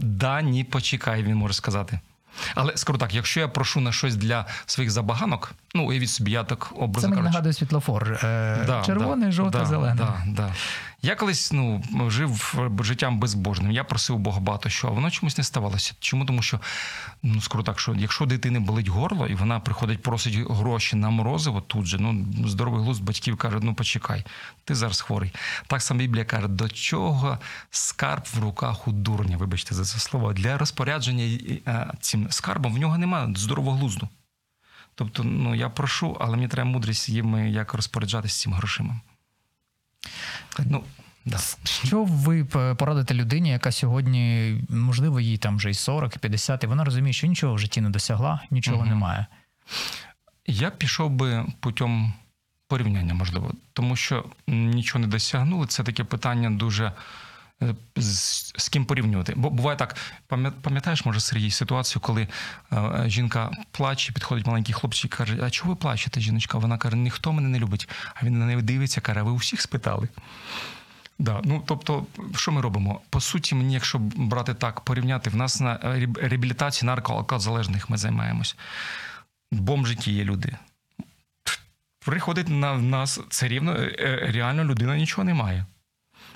Да, 0.00 0.42
ні, 0.42 0.64
почекай, 0.64 1.22
він 1.22 1.36
може 1.36 1.54
сказати. 1.54 2.00
Але 2.54 2.76
скажу 2.76 2.98
так, 2.98 3.14
якщо 3.14 3.40
я 3.40 3.48
прошу 3.48 3.80
на 3.80 3.92
щось 3.92 4.16
для 4.16 4.46
своїх 4.66 4.90
забаганок, 4.90 5.52
ну 5.74 5.84
уявіть 5.86 6.10
собі, 6.10 6.30
я 6.30 6.44
так 6.44 6.66
Це 6.70 6.84
образно 6.84 7.08
мені 7.08 7.16
кажучи. 7.20 7.32
нагадує 7.32 7.52
світлофор. 7.52 8.12
Е, 8.24 8.64
Да, 8.66 8.82
червоний, 8.86 9.26
да, 9.26 9.32
жовтий, 9.32 9.60
да, 9.60 9.66
зелений. 9.66 9.96
Да, 9.96 10.22
да. 10.26 10.54
Я 11.02 11.14
колись 11.14 11.52
ну, 11.52 11.82
жив 12.08 12.54
життям 12.80 13.18
безбожним. 13.18 13.70
Я 13.70 13.84
просив 13.84 14.18
Бога 14.18 14.40
багато 14.40 14.68
що, 14.68 14.88
а 14.88 14.90
воно 14.90 15.10
чомусь 15.10 15.38
не 15.38 15.44
ставалося. 15.44 15.94
Чому? 16.00 16.24
Тому 16.24 16.42
що 16.42 16.60
ну 17.22 17.40
скажу 17.40 17.64
так, 17.64 17.80
що 17.80 17.94
якщо 17.94 18.26
дитини 18.26 18.60
болить 18.60 18.88
горло, 18.88 19.26
і 19.26 19.34
вона 19.34 19.60
приходить, 19.60 20.02
просить 20.02 20.34
гроші 20.50 20.96
на 20.96 21.10
морозиво 21.10 21.60
тут 21.60 21.86
же, 21.86 21.98
ну 21.98 22.26
здоровий 22.48 22.80
глузд 22.82 23.02
батьків 23.02 23.36
каже: 23.36 23.58
ну 23.62 23.74
почекай, 23.74 24.24
ти 24.64 24.74
зараз 24.74 25.00
хворий. 25.00 25.32
Так 25.66 25.82
само 25.82 25.98
Біблія 26.00 26.24
каже, 26.24 26.48
до 26.48 26.68
чого 26.68 27.38
скарб 27.70 28.24
в 28.34 28.38
руках 28.42 28.88
у 28.88 28.92
дурня, 28.92 29.36
вибачте 29.36 29.74
за 29.74 29.84
це 29.84 29.98
слово, 29.98 30.32
для 30.32 30.58
розпорядження 30.58 31.24
е, 31.66 31.92
цим 32.00 32.26
скарбом 32.30 32.74
в 32.74 32.78
нього 32.78 32.98
немає 32.98 33.34
здорового 33.36 33.76
глузду. 33.76 34.08
Тобто, 34.98 35.24
ну 35.24 35.54
я 35.54 35.68
прошу, 35.68 36.16
але 36.20 36.36
мені 36.36 36.48
треба 36.48 36.70
мудрість 36.70 37.08
їм, 37.08 37.48
як 37.48 37.74
розпоряджатися 37.74 38.42
цим 38.42 38.52
грошима. 38.52 39.00
Ну, 40.66 40.84
да. 41.24 41.38
Що 41.64 42.04
ви 42.04 42.44
порадите 42.78 43.14
людині, 43.14 43.50
яка 43.50 43.72
сьогодні, 43.72 44.54
можливо, 44.68 45.20
їй 45.20 45.38
там 45.38 45.56
вже 45.56 45.70
і 45.70 45.74
40, 45.74 46.16
і 46.16 46.18
50, 46.18 46.64
і 46.64 46.66
вона 46.66 46.84
розуміє, 46.84 47.12
що 47.12 47.26
нічого 47.26 47.54
в 47.54 47.58
житті 47.58 47.80
не 47.80 47.90
досягла, 47.90 48.40
нічого 48.50 48.78
Мгм. 48.78 48.88
немає. 48.88 49.26
Я 50.46 50.70
пішов 50.70 51.10
би 51.10 51.46
путем 51.60 52.12
порівняння, 52.68 53.14
можливо, 53.14 53.52
тому 53.72 53.96
що 53.96 54.24
нічого 54.46 54.98
не 54.98 55.06
досягнули. 55.06 55.66
Це 55.66 55.82
таке 55.82 56.04
питання 56.04 56.50
дуже. 56.50 56.92
Е, 57.62 57.74
З, 57.96 58.52
з 58.56 58.68
ким 58.68 58.84
порівнювати? 58.84 59.32
Бо 59.36 59.50
буває 59.50 59.76
так, 59.76 59.96
пам'ятаєш, 60.62 61.04
може, 61.04 61.20
Сергій, 61.20 61.50
ситуацію, 61.50 62.02
коли 62.02 62.28
е, 62.72 63.04
жінка 63.06 63.50
плаче, 63.70 64.12
підходить 64.12 64.46
маленький 64.46 64.74
хлопчик 64.74 65.14
і 65.14 65.16
каже: 65.16 65.38
А 65.42 65.50
чого 65.50 65.70
ви 65.70 65.76
плачете, 65.76 66.20
жіночка? 66.20 66.58
Вона 66.58 66.78
каже, 66.78 66.96
ніхто 66.96 67.32
мене 67.32 67.48
не 67.48 67.58
любить. 67.58 67.88
А 68.14 68.24
він 68.24 68.38
на 68.38 68.46
неї 68.46 68.62
дивиться, 68.62 69.00
каже, 69.00 69.20
а 69.20 69.22
ви 69.22 69.30
усіх 69.30 69.60
спитали. 69.60 70.08
Да, 71.18 71.40
ну 71.44 71.62
тобто, 71.66 72.06
що 72.34 72.52
ми 72.52 72.60
робимо? 72.60 73.00
По 73.10 73.20
суті, 73.20 73.54
мені, 73.54 73.74
якщо 73.74 73.98
брати 73.98 74.54
так, 74.54 74.80
порівняти, 74.80 75.30
в 75.30 75.36
нас 75.36 75.60
на 75.60 75.78
реабілітації 76.22 76.86
наркоалкозалежних 76.86 77.90
ми 77.90 77.96
займаємось. 77.96 78.56
Бомжики 79.52 80.12
є 80.12 80.24
люди. 80.24 80.56
Приходить 81.98 82.48
на 82.48 82.74
нас, 82.74 83.20
це 83.28 83.48
рівно, 83.48 83.72
е, 83.72 84.30
реально 84.34 84.64
людина 84.64 84.96
нічого 84.96 85.24
не 85.24 85.34
має. 85.34 85.66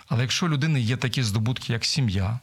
Але 0.08 0.22
якщо 0.22 0.46
у 0.46 0.48
людини 0.48 0.80
є 0.80 0.96
такі 0.96 1.22
здобутки, 1.22 1.72
як 1.72 1.84
сім'я, 1.84 2.40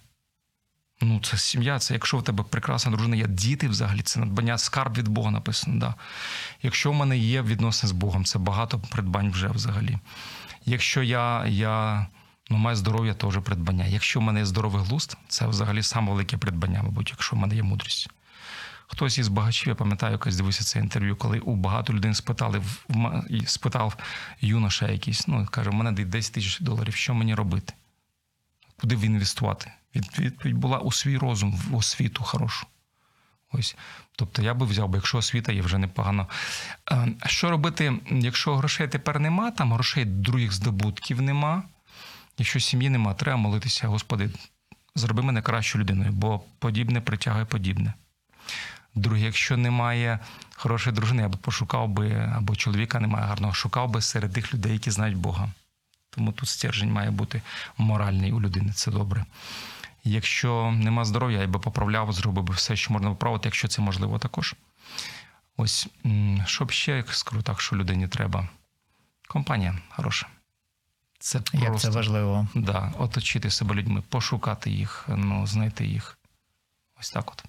Ну, 1.02 1.20
це 1.24 1.38
сім'я, 1.38 1.80
це 1.80 1.94
якщо 1.94 2.18
в 2.18 2.24
тебе 2.24 2.44
прекрасна 2.44 2.92
дружина, 2.92 3.16
є 3.16 3.28
діти 3.28 3.68
взагалі, 3.68 4.02
це 4.02 4.20
надбання 4.20 4.58
скарб 4.58 4.98
від 4.98 5.08
Бога 5.08 5.32
написано. 5.32 5.80
Да. 5.80 5.96
Якщо 6.64 6.92
в 6.92 6.94
мене 6.94 7.18
є 7.18 7.42
відносини 7.42 7.90
з 7.90 7.92
Богом, 7.92 8.26
це 8.26 8.40
багато 8.40 8.80
придбань 8.80 9.32
вже 9.32 9.48
взагалі. 9.48 9.98
Якщо 10.66 11.04
я, 11.04 11.46
я 11.46 12.08
ну, 12.50 12.58
маю 12.58 12.76
здоров'я, 12.76 13.16
вже 13.24 13.42
придбання. 13.42 13.86
Якщо 13.86 14.20
в 14.20 14.24
мене 14.24 14.40
є 14.40 14.46
здоровий 14.46 14.84
глузд, 14.84 15.18
це 15.28 15.48
взагалі 15.48 15.84
саме 15.84 16.12
велике 16.12 16.38
придбання, 16.38 16.84
мабуть, 16.84 17.10
якщо 17.10 17.36
в 17.36 17.40
мене 17.40 17.56
є 17.56 17.64
мудрість. 17.64 18.10
Хтось 18.92 19.18
із 19.18 19.28
багачів, 19.28 19.68
я 19.68 19.76
пам'ятаю, 19.76 20.12
якось 20.12 20.36
дивився 20.36 20.64
це 20.64 20.80
інтерв'ю, 20.80 21.16
коли 21.16 21.40
у 21.40 21.56
багато 21.56 21.94
людей 21.94 22.14
спитали, 22.14 22.62
спитав 23.46 23.98
юноша 24.42 24.88
якийсь, 24.88 25.28
ну, 25.28 25.48
каже, 25.52 25.70
у 25.70 25.74
мене 25.74 25.92
10 25.92 26.34
тисяч 26.34 26.60
доларів, 26.60 26.96
що 26.96 27.14
мені 27.14 27.36
робити? 27.36 27.74
Куди 28.82 28.96
в 28.96 29.02
інвестувати? 29.02 29.72
Від- 29.96 30.20
Відповідь 30.20 30.56
була 30.58 30.78
у 30.78 30.92
свій 30.92 31.18
розум, 31.18 31.52
в 31.70 31.76
освіту 31.76 32.24
хорошу. 32.24 32.68
Ось. 33.52 33.76
Тобто 34.16 34.42
я 34.42 34.54
би 34.54 34.66
взяв, 34.66 34.90
бо 34.90 34.96
якщо 34.96 35.18
освіта 35.18 35.52
є 35.52 35.62
вже 35.62 35.78
непогано. 35.78 36.28
Що 37.26 37.50
робити, 37.50 38.00
якщо 38.12 38.56
грошей 38.56 38.88
тепер 38.88 39.20
нема, 39.20 39.52
там 39.52 39.74
грошей 39.74 40.06
других 40.06 40.52
здобутків 40.54 41.22
нема. 41.22 41.64
Якщо 42.38 42.60
сім'ї 42.60 42.90
нема, 42.90 43.14
треба 43.14 43.38
молитися, 43.38 43.88
Господи, 43.88 44.30
зроби 44.96 45.24
мене 45.24 45.42
кращою 45.42 45.84
людиною, 45.84 46.12
бо 46.12 46.40
подібне 46.60 47.02
притягує 47.02 47.46
подібне. 47.46 47.94
Друге, 48.96 49.22
якщо 49.22 49.58
немає 49.58 50.20
хорошої 50.56 50.96
дружини, 50.96 51.22
я 51.22 51.30
би 51.30 51.38
пошукав 51.38 51.90
би, 51.90 52.32
або 52.36 52.56
чоловіка 52.56 53.00
немає 53.00 53.26
гарного, 53.26 53.54
шукав 53.54 53.90
би 53.90 54.02
серед 54.02 54.34
тих 54.34 54.54
людей, 54.54 54.74
які 54.74 54.92
знають 54.92 55.18
Бога. 55.18 55.50
Тому 56.10 56.32
тут 56.32 56.50
стержень 56.50 56.92
має 56.92 57.12
бути 57.12 57.42
моральний 57.78 58.32
у 58.32 58.42
людини, 58.42 58.74
це 58.74 58.92
добре. 58.92 59.26
Якщо 60.04 60.72
нема 60.72 61.06
здоров'я, 61.06 61.42
я 61.42 61.48
би 61.48 61.60
поправляв, 61.60 62.14
зробив 62.14 62.44
би 62.44 62.54
все, 62.54 62.76
що 62.76 62.94
можна 62.94 63.10
поправити, 63.10 63.48
якщо 63.48 63.68
це 63.68 63.82
можливо 63.82 64.20
також. 64.20 64.56
Ось, 65.58 65.88
щоб 66.46 66.72
ще 66.72 66.98
як 66.98 67.14
скажу 67.14 67.42
так, 67.42 67.62
що 67.62 67.76
людині 67.76 68.08
треба. 68.08 68.48
Компанія 69.28 69.78
хороша. 69.90 70.28
Це 71.20 71.42
Як 71.54 71.80
це 71.80 71.90
важливо. 71.90 72.48
Да, 72.56 72.94
оточити 72.98 73.52
себе 73.52 73.76
людьми, 73.76 74.04
пошукати 74.10 74.72
їх, 74.72 75.06
ну, 75.08 75.48
знайти 75.48 75.86
їх. 75.86 76.18
Ось 77.00 77.12
так 77.12 77.32
от. 77.32 77.44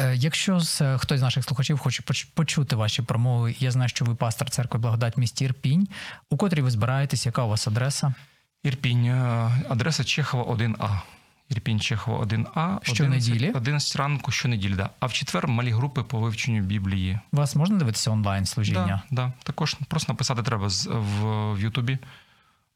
Е, 0.00 0.16
Якщо 0.16 0.60
з, 0.60 0.80
е, 0.80 0.98
хтось 0.98 1.18
з 1.20 1.22
наших 1.22 1.44
слухачів 1.44 1.78
хоче 1.78 2.02
поч- 2.02 2.26
почути 2.34 2.76
ваші 2.76 3.02
промови, 3.02 3.54
я 3.58 3.70
знаю, 3.70 3.88
що 3.88 4.04
ви 4.04 4.14
пастор 4.14 4.50
церкви 4.50 4.80
Благодать 4.80 5.16
місті 5.16 5.44
Ірпінь, 5.44 5.88
у 6.30 6.36
котрій 6.36 6.62
ви 6.62 6.70
збираєтесь, 6.70 7.26
яка 7.26 7.42
у 7.42 7.48
вас 7.48 7.68
адреса? 7.68 8.14
Ірпінь, 8.62 9.04
е, 9.06 9.50
адреса 9.68 10.04
Чехова 10.04 10.44
1А. 10.44 11.00
Ірпінь 11.48 11.80
Чехова 11.80 12.18
1А. 12.24 12.78
Щонеділі? 12.82 13.36
11, 13.36 13.56
11 13.56 13.96
ранку 13.96 14.32
щонеділі, 14.32 14.74
да. 14.74 14.90
А 15.00 15.06
в 15.06 15.12
четвер 15.12 15.48
малі 15.48 15.70
групи 15.70 16.02
по 16.02 16.20
вивченню 16.20 16.62
Біблії. 16.62 17.18
Вас 17.32 17.56
можна 17.56 17.76
дивитися 17.78 18.10
онлайн 18.10 18.46
служіння? 18.46 19.02
Да, 19.10 19.22
да. 19.26 19.32
Також 19.42 19.76
просто 19.88 20.12
написати 20.12 20.42
треба 20.42 20.66
в, 20.66 21.52
в 21.54 21.60
Ютубі. 21.60 21.98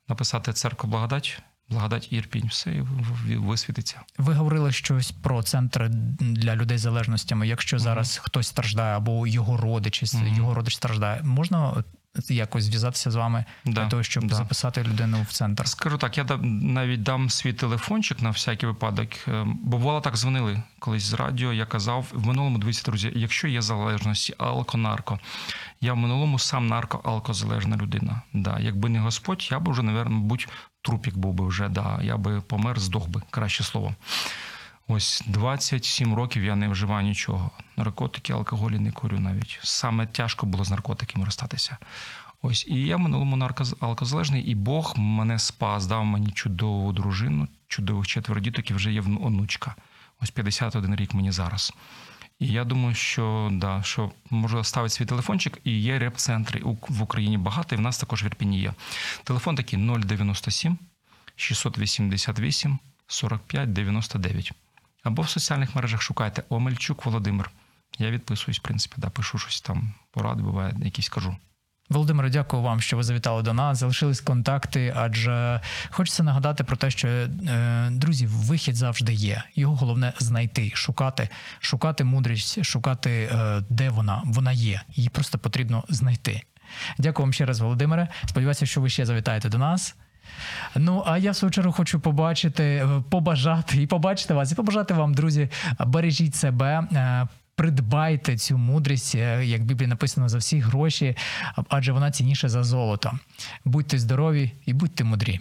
Написати 0.08 0.52
церква 0.52 0.90
Благодать, 0.90 1.42
Благодать 1.70 2.12
Ірпінь. 2.12 2.46
Все 2.46 2.70
і 3.28 3.36
висвітиться. 3.36 4.00
Ви 4.18 4.34
говорили 4.34 4.72
щось 4.72 5.10
про 5.12 5.42
центри 5.42 5.88
для 6.20 6.56
людей 6.56 6.78
з 6.78 6.80
залежностями. 6.80 7.48
Якщо 7.48 7.78
зараз 7.78 8.20
хтось 8.24 8.46
страждає 8.46 8.96
або 8.96 9.26
його 9.26 9.56
родич, 9.56 10.02
із- 10.02 10.14
Мгм. 10.14 10.34
його 10.36 10.54
родич 10.54 10.74
страждає, 10.76 11.22
можна 11.22 11.84
якось 12.28 12.64
зв'язатися 12.64 13.10
з 13.10 13.14
вами 13.14 13.44
Да, 13.66 13.72
для 13.72 13.86
того, 13.88 14.02
щоб 14.02 14.24
да. 14.24 14.34
записати 14.34 14.82
людину 14.82 15.22
в 15.28 15.32
центр? 15.32 15.68
Скажу 15.68 15.98
так, 15.98 16.18
я 16.18 16.24
навіть 16.42 17.02
дам 17.02 17.30
свій 17.30 17.52
телефончик 17.52 18.22
на 18.22 18.30
всякий 18.30 18.68
випадок. 18.68 19.08
Е, 19.28 19.44
Бо 19.62 19.78
бувало 19.78 20.00
так 20.00 20.16
дзвонили 20.16 20.62
колись 20.78 21.02
з 21.02 21.12
радіо. 21.12 21.52
Я 21.52 21.66
казав 21.66 22.06
в 22.12 22.26
минулому, 22.26 22.58
дивіться, 22.58 22.82
друзі, 22.84 23.12
якщо 23.14 23.48
є 23.48 23.62
залежності, 23.62 24.34
алко-нарко, 24.38 25.18
я 25.80 25.92
в 25.92 25.96
минулому 25.96 26.38
сам 26.38 26.68
нарко-алкозалежна 26.72 27.76
людина. 27.76 28.22
Да, 28.32 28.58
якби 28.60 28.88
не 28.88 29.00
Господь, 29.00 29.48
я 29.50 29.60
б 29.60 29.68
вже, 29.70 29.82
мабуть, 29.82 30.48
трупік 30.82 31.16
був 31.16 31.34
би 31.34 31.46
вже. 31.46 31.68
Да, 31.68 32.00
я 32.02 32.16
би 32.16 32.40
помер, 32.40 32.80
здох 32.80 33.08
би, 33.08 33.22
краще 33.30 33.64
слово. 33.64 33.94
Ось 34.88 35.22
27 35.26 36.14
років 36.14 36.44
я 36.44 36.56
не 36.56 36.68
вживаю 36.68 37.06
нічого. 37.06 37.50
Наркотики, 37.76 38.32
алкоголі 38.32 38.78
не 38.78 38.92
курю 38.92 39.18
навіть. 39.18 39.58
Саме 39.62 40.06
тяжко 40.06 40.46
було 40.46 40.64
з 40.64 40.70
наркотиками 40.70 41.24
розстатися. 41.24 41.76
Ось 42.42 42.66
і 42.68 42.74
я 42.74 42.96
в 42.96 43.00
минулому 43.00 43.36
наркозалежний, 43.36 44.42
і 44.42 44.54
Бог 44.54 44.94
мене 44.96 45.38
спас, 45.38 45.86
дав 45.86 46.04
мені 46.04 46.30
чудову 46.30 46.92
дружину, 46.92 47.48
чудових 47.68 48.06
четверо 48.06 48.40
діток, 48.40 48.70
і 48.70 48.74
вже 48.74 48.92
є 48.92 49.00
онучка. 49.00 49.74
Ось 50.20 50.30
51 50.30 50.96
рік 50.96 51.14
мені 51.14 51.32
зараз. 51.32 51.72
І 52.40 52.46
я 52.46 52.64
думаю, 52.64 52.94
що 52.94 53.48
да, 53.52 53.82
що 53.82 54.12
можу 54.30 54.64
ставити 54.64 54.94
свій 54.94 55.06
телефончик, 55.06 55.58
і 55.64 55.80
є 55.80 55.98
реп-центри 55.98 56.62
в 56.88 57.02
Україні 57.02 57.38
багато, 57.38 57.74
і 57.74 57.78
в 57.78 57.80
нас 57.80 57.98
також 57.98 58.24
в 58.24 58.26
Ірпіні 58.26 58.60
є. 58.60 58.74
Телефон 59.24 59.56
такий 59.56 59.78
097 59.78 60.78
688 61.36 62.78
45 63.06 63.72
99. 63.72 64.52
Або 65.02 65.22
в 65.22 65.28
соціальних 65.28 65.74
мережах 65.74 66.02
шукайте 66.02 66.42
Омельчук 66.48 67.06
Володимир. 67.06 67.50
Я 67.98 68.10
відписуюсь, 68.10 68.58
в 68.58 68.62
принципі, 68.62 68.94
да, 68.98 69.10
пишу 69.10 69.38
щось 69.38 69.60
там, 69.60 69.92
поради 70.10 70.42
буває, 70.42 70.76
якісь 70.84 71.08
кажу. 71.08 71.36
Володимире, 71.90 72.30
дякую 72.30 72.62
вам, 72.62 72.80
що 72.80 72.96
ви 72.96 73.02
завітали 73.02 73.42
до 73.42 73.52
нас. 73.52 73.78
Залишились 73.78 74.20
контакти, 74.20 74.94
адже 74.96 75.60
хочеться 75.90 76.22
нагадати 76.22 76.64
про 76.64 76.76
те, 76.76 76.90
що 76.90 77.08
е, 77.08 77.28
друзі, 77.90 78.26
вихід 78.26 78.76
завжди 78.76 79.12
є. 79.12 79.42
Його 79.54 79.76
головне 79.76 80.12
знайти, 80.18 80.70
шукати, 80.74 81.28
шукати 81.60 82.04
мудрість, 82.04 82.64
шукати, 82.64 83.30
е, 83.32 83.62
де 83.70 83.88
вона. 83.90 84.22
Вона 84.24 84.52
є. 84.52 84.80
Її 84.94 85.08
просто 85.08 85.38
потрібно 85.38 85.84
знайти. 85.88 86.42
Дякую 86.98 87.24
вам 87.24 87.32
ще 87.32 87.46
раз, 87.46 87.60
Володимире. 87.60 88.08
Сподіваюся, 88.26 88.66
що 88.66 88.80
ви 88.80 88.88
ще 88.88 89.06
завітаєте 89.06 89.48
до 89.48 89.58
нас. 89.58 89.96
Ну, 90.76 91.02
а 91.06 91.18
я 91.18 91.30
в 91.30 91.36
свою 91.36 91.52
чергу 91.52 91.72
хочу 91.72 92.00
побачити, 92.00 92.64
е, 92.64 93.02
побажати 93.10 93.82
і 93.82 93.86
побачити 93.86 94.34
вас, 94.34 94.52
і 94.52 94.54
побажати 94.54 94.94
вам, 94.94 95.14
друзі, 95.14 95.48
бережіть 95.86 96.34
себе. 96.34 96.88
Придбайте 97.60 98.36
цю 98.36 98.58
мудрість, 98.58 99.14
е, 99.14 99.44
як 99.46 99.60
в 99.60 99.64
Біблії 99.64 99.88
написано, 99.88 100.28
за 100.28 100.38
всі 100.38 100.60
гроші, 100.60 101.16
адже 101.68 101.92
вона 101.92 102.10
цінніша 102.10 102.48
за 102.48 102.62
золото. 102.62 103.12
Будьте 103.64 103.98
здорові 103.98 104.52
і 104.66 104.72
будьте 104.72 105.04
мудрі. 105.04 105.40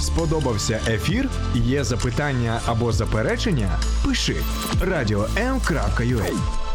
Сподобався 0.00 0.80
ефір? 0.88 1.30
Є 1.54 1.84
запитання 1.84 2.60
або 2.66 2.92
заперечення? 2.92 3.70
Пиши 4.04 4.36
радіом.ua 4.80 6.67